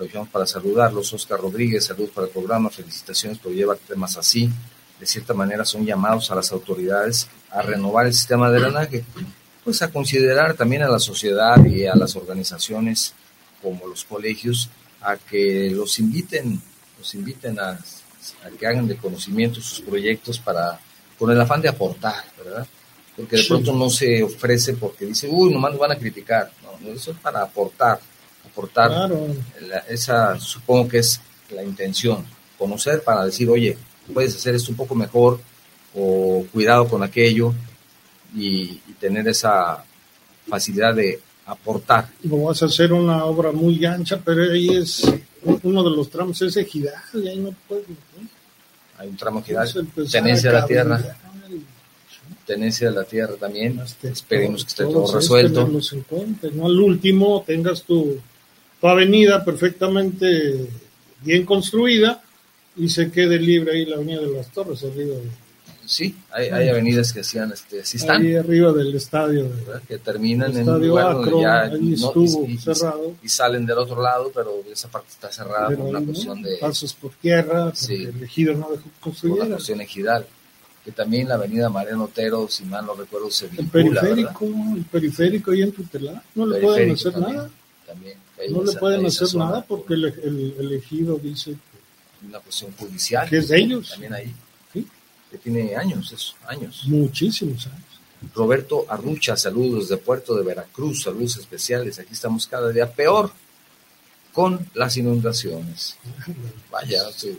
[0.00, 1.12] aprovechamos para saludarlos.
[1.12, 4.50] Oscar Rodríguez, saludos para el programa, felicitaciones por llevar temas así.
[4.98, 9.04] De cierta manera son llamados a las autoridades a renovar el sistema de drenaje,
[9.62, 13.12] pues a considerar también a la sociedad y a las organizaciones
[13.60, 14.70] como los colegios
[15.02, 16.62] a que los inviten,
[16.98, 17.78] los inviten a,
[18.58, 20.78] que hagan de conocimiento sus proyectos para,
[21.18, 22.66] con el afán de aportar, ¿verdad?
[23.16, 26.50] Porque de pronto no se ofrece porque dice, uy, nomás nos van a criticar.
[26.62, 28.00] No, eso es para aportar
[28.50, 29.10] aportar
[29.88, 32.24] esa, supongo que es la intención,
[32.58, 33.76] conocer para decir, oye,
[34.12, 35.40] puedes hacer esto un poco mejor
[35.94, 37.54] o cuidado con aquello
[38.34, 39.82] y, tener esa
[40.46, 42.10] facilidad de aportar.
[42.22, 45.10] No vas a hacer una obra muy ancha, pero ahí es
[45.62, 47.86] uno de los tramos es ejidal y ahí no puedes.
[49.00, 49.68] Hay un tramo ejidal,
[50.10, 51.16] tenencia de la tierra.
[52.46, 53.80] Tenencia de la tierra también.
[54.02, 55.68] Esperemos que esté todo resuelto.
[56.52, 58.20] no al último tengas tu
[58.80, 60.66] tu avenida perfectamente
[61.22, 62.22] bien construida
[62.76, 65.16] y se quede libre ahí la avenida de las Torres arriba
[65.90, 68.22] Sí, hay, hay avenidas que hacían, este, así están.
[68.22, 69.50] Ahí arriba del estadio.
[69.88, 73.16] Que terminan en un lugar donde ya estuvo y, cerrado.
[73.20, 76.58] Y, salen del otro lado, pero esa parte está cerrada por una cuestión de...
[76.58, 79.38] Pasos por tierra, sí, el ejido no dejó construir.
[79.38, 80.24] Por la cuestión ejidal.
[80.84, 84.44] Que también la avenida Mariano Otero, si mal no recuerdo, se vincula, El periférico,
[84.76, 87.50] el periférico ahí en Tutelá, no le pueden hacer nada.
[87.84, 88.16] También
[88.48, 91.56] no le pueden hacer nada porque el, el, elegido dice
[92.26, 94.34] una cuestión judicial que es de ellos también ahí ¿Sí?
[95.30, 96.82] Que tiene años eso años.
[96.86, 97.84] Muchísimos años.
[98.34, 101.98] Roberto Arrucha saludos de Puerto de Veracruz saludos especiales.
[101.98, 103.30] Aquí estamos cada día peor
[104.32, 105.96] con las inundaciones.
[106.70, 107.38] Vaya sí.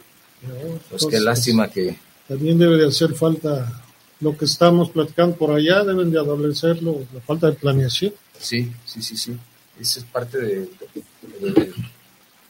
[0.90, 3.84] pues qué lástima que también debe de hacer falta
[4.20, 8.14] lo que estamos platicando por allá deben de adolecerlo la falta de planeación.
[8.40, 9.38] Sí sí sí sí.
[9.80, 10.70] Ese es parte del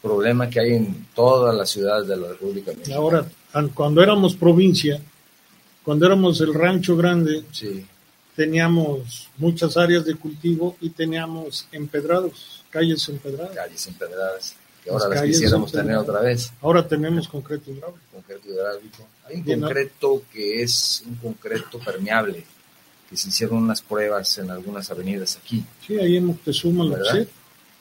[0.02, 2.96] problema que hay en todas las ciudades de la República Mexicana.
[2.98, 3.26] Ahora,
[3.74, 5.02] cuando éramos provincia,
[5.84, 7.44] cuando éramos el rancho grande,
[8.36, 13.56] teníamos muchas áreas de cultivo y teníamos empedrados, calles empedradas.
[13.56, 16.52] Calles empedradas, que ahora las, quisiéramos tener otra vez.
[16.62, 18.06] Ahora tenemos concreto hidráulico.
[18.12, 19.08] Concreto hidráulico.
[19.26, 22.44] Hay un concreto que es un concreto permeable
[23.10, 25.64] que se hicieron unas pruebas en algunas avenidas aquí.
[25.86, 27.28] Sí, ahí en Moctezuma lo sé,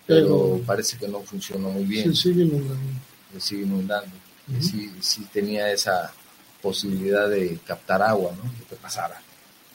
[0.05, 2.15] pero, parece que no funcionó muy bien.
[2.15, 3.01] Se sigue inundando.
[3.35, 4.11] Se sigue inundando.
[4.61, 6.13] sí, sí, tenía esa
[6.63, 8.51] posibilidad de captar agua, ¿no?
[8.51, 9.21] De que pasara.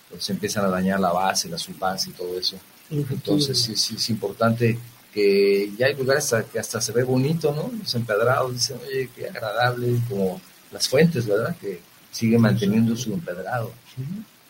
[0.06, 2.58] Entonces empiezan a dañar la base, la subbase y todo eso.
[2.90, 4.78] Entonces sí, sí, es importante
[5.14, 7.72] que ya hay lugares que hasta se ve bonito, ¿no?
[7.78, 10.40] Los empedrados dicen, oye, qué agradable, como
[10.72, 11.56] las fuentes, ¿verdad?
[11.60, 11.80] Que
[12.12, 13.72] sigue manteniendo su empedrado.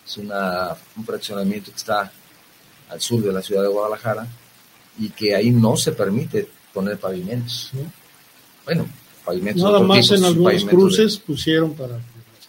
[0.06, 2.12] Es una, un fraccionamiento que está
[2.90, 4.28] al sur de la ciudad de Guadalajara
[5.00, 7.72] y que ahí no se permite poner pavimentos.
[8.66, 8.88] Bueno,
[9.24, 9.64] pavimentos.
[9.64, 12.00] Nada más en algunos cruces pusieron para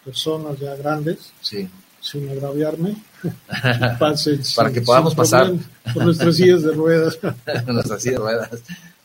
[0.07, 1.69] personas ya grandes, Sí.
[2.01, 2.97] sin agraviarme,
[3.99, 5.53] pasen Para sin- que podamos sin pasar.
[5.93, 7.19] por nuestras sillas de ruedas.
[7.67, 8.51] nuestras sillas de ruedas.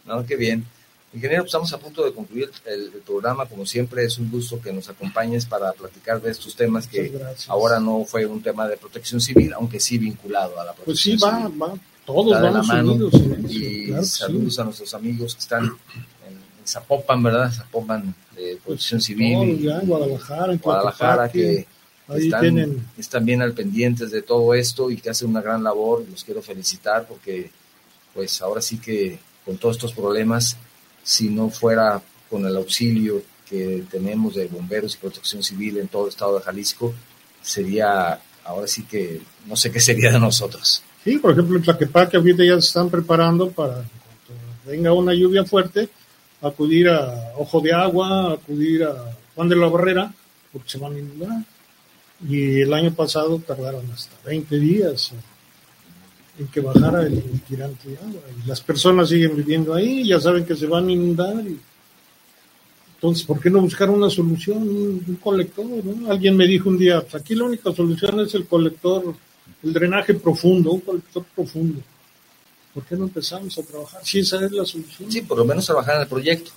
[0.05, 0.65] No, qué bien.
[1.13, 3.45] Ingeniero, pues estamos a punto de concluir el, el programa.
[3.45, 7.11] Como siempre, es un gusto que nos acompañes para platicar de estos temas que
[7.49, 11.17] ahora no fue un tema de protección civil, aunque sí vinculado a la Pues sí,
[11.17, 11.61] protección va, civil.
[11.61, 11.73] va,
[12.05, 12.91] todos mano.
[12.93, 14.17] unidos eso, Y claro que sí.
[14.19, 15.71] saludos a nuestros amigos que están
[16.71, 17.51] Zapopan, ¿verdad?
[17.51, 19.59] Zapopan de protección Pues, civil.
[19.59, 21.65] y- ya en Guadalajara, en Guadalajara que
[22.07, 25.63] ahí están, tienen están bien al pendientes de todo esto y que hacen una gran
[25.63, 26.03] labor.
[26.09, 27.49] Los quiero felicitar porque,
[28.13, 30.55] pues ahora sí que con todos estos problemas,
[31.03, 36.03] si no fuera con el auxilio que tenemos de bomberos y protección civil en todo
[36.03, 36.93] el estado de Jalisco,
[37.41, 40.83] sería, ahora sí que no sé qué sería de nosotros.
[41.03, 45.13] Sí, por ejemplo, en Tlaquepaque ahorita ya se están preparando para, en cuanto venga una
[45.13, 45.89] lluvia fuerte,
[46.41, 50.13] acudir a Ojo de Agua, acudir a Juan de la Barrera,
[50.51, 51.43] porque se van a inundar.
[52.27, 55.13] Y el año pasado tardaron hasta 20 días
[56.37, 58.21] en que bajara el, tirante de agua.
[58.43, 61.43] Y las personas siguen viviendo ahí, ya saben que se van a inundar.
[62.95, 65.65] entonces, ¿por qué no buscar una solución, un, colector?
[66.09, 69.15] Alguien me dijo un día, pues aquí la única solución es el colector,
[69.63, 71.81] el drenaje profundo, un colector profundo.
[72.73, 74.01] ¿Por qué no empezamos a trabajar?
[74.05, 75.11] Si esa es la solución.
[75.11, 76.51] Sí, por lo menos trabajar en el proyecto,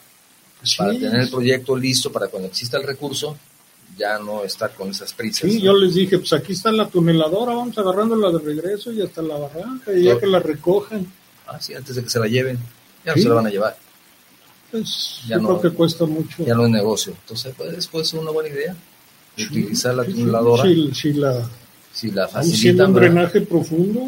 [0.63, 3.37] Sí, para tener el proyecto listo para cuando exista el recurso,
[3.99, 5.51] ya no estar con esas prisas.
[5.51, 5.65] sí, ¿no?
[5.67, 9.37] yo les dije, pues aquí está la tuneladora, vamos agarrándola de regreso y hasta la
[9.37, 10.21] barranca, y ya Claro.
[10.21, 11.07] que la recojan,
[11.47, 12.59] Ah, sí, antes de que se la lleven,
[13.05, 13.23] ya no Sí.
[13.23, 13.77] se la van a llevar.
[14.71, 16.45] pues Ya yo no- creo que cuesta mucho.
[16.45, 17.13] ya no es negocio.
[17.21, 18.75] Entonces, pues, puede ser una buena idea.
[19.37, 21.49] Sí, Utilizar la sí, sí, tuneladora, Si, si la
[21.93, 23.09] si la facilitan, un ¿verdad?
[23.11, 24.01] drenaje profundo,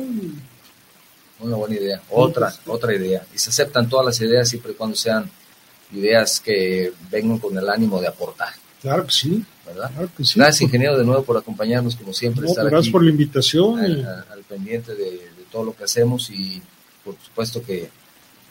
[1.40, 2.02] una buena idea.
[2.10, 2.70] Otra, Sí, sí.
[2.70, 3.26] otra idea.
[3.34, 5.30] Y se aceptan todas las ideas siempre y cuando sean
[5.92, 8.48] ideas que vengan con el ánimo de aportar,
[8.82, 9.90] claro que sí, ¿verdad?
[9.94, 10.32] claro que sí.
[10.38, 13.78] Gracias, ingeniero, de nuevo por acompañarnos, como siempre, No, estar gracias aquí por la invitación.
[13.78, 16.60] al, al pendiente de, de todo lo que hacemos y
[17.04, 17.88] por supuesto que,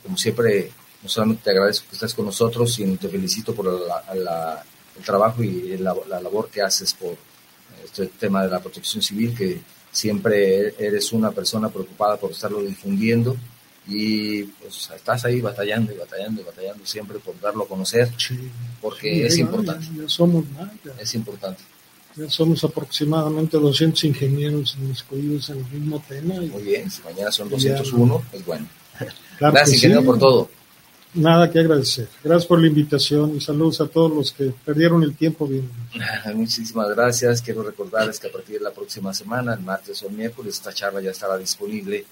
[0.03, 0.71] como siempre,
[1.03, 4.63] no solamente te agradezco que estés con nosotros, sino te felicito por la- la-
[4.97, 7.17] el trabajo y la, la labor que haces por
[7.83, 9.59] este tema de la protección civil, que
[9.95, 13.35] siempre eres una persona preocupada por estarlo difundiendo
[13.87, 18.37] y pues estás ahí batallando y batallando y batallando siempre por darlo a conocer, Sí,
[18.81, 21.61] porque sí, es importante, Ya, ya somos más, ya, es importante.
[22.15, 26.33] ya somos aproximadamente 200 ingenieros inmiscuidos en el mismo tema.
[26.35, 27.55] y- Muy bien, si mañana son Ya.
[27.55, 28.67] 201, pues bueno.
[29.37, 30.07] claro Gracias, ingeniero, sí.
[30.07, 30.49] por todo.
[31.15, 32.09] Nada que agradecer.
[32.21, 35.71] Gracias por la invitación y saludos a todos los que perdieron el tiempo viendo.
[36.35, 37.41] Muchísimas gracias.
[37.41, 40.73] Quiero recordarles que a partir de la próxima semana, el martes o el miércoles, esta
[40.73, 42.05] charla ya estará disponible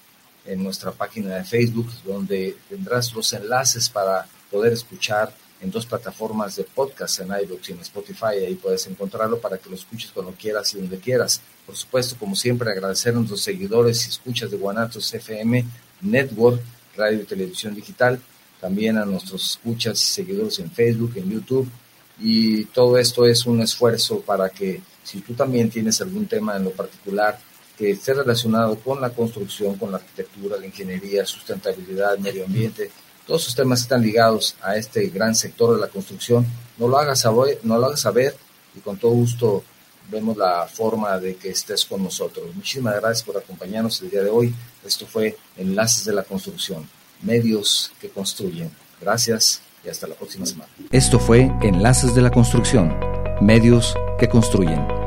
[0.45, 6.55] en nuestra página de Facebook, donde tendrás los enlaces para poder escuchar en dos plataformas
[6.55, 8.45] de podcast, en iVoox y en Spotify.
[8.45, 11.41] Ahí puedes encontrarlo para que lo escuches cuando quieras y donde quieras.
[11.65, 15.65] Por supuesto, como siempre, agradecer a nuestros seguidores y escuchas de Guanatos FM
[16.01, 16.61] Network,
[16.95, 18.19] Radio y Televisión Digital,
[18.63, 21.69] también a nuestros escuchas y seguidores en Facebook, en YouTube,
[22.17, 26.63] y todo esto es un esfuerzo para que si tú también tienes algún tema en
[26.63, 27.37] lo particular
[27.77, 32.89] que esté relacionado con la construcción, con la arquitectura, la ingeniería, sustentabilidad, medio ambiente,
[33.27, 36.45] todos esos temas están ligados a este gran sector de la construcción,
[36.77, 38.33] no lo hagas saber, no lo hagas saber
[38.77, 39.61] y con todo gusto
[40.09, 42.55] vemos la forma de que estés con nosotros.
[42.55, 44.55] Muchísimas gracias por acompañarnos el día de hoy.
[44.85, 46.87] Esto fue Enlaces de la Construcción,
[47.23, 48.71] medios que construyen.
[49.01, 50.71] Gracias y hasta la próxima semana.
[50.91, 52.95] Esto fue Enlaces de la Construcción,
[53.41, 55.02] medios que construyen.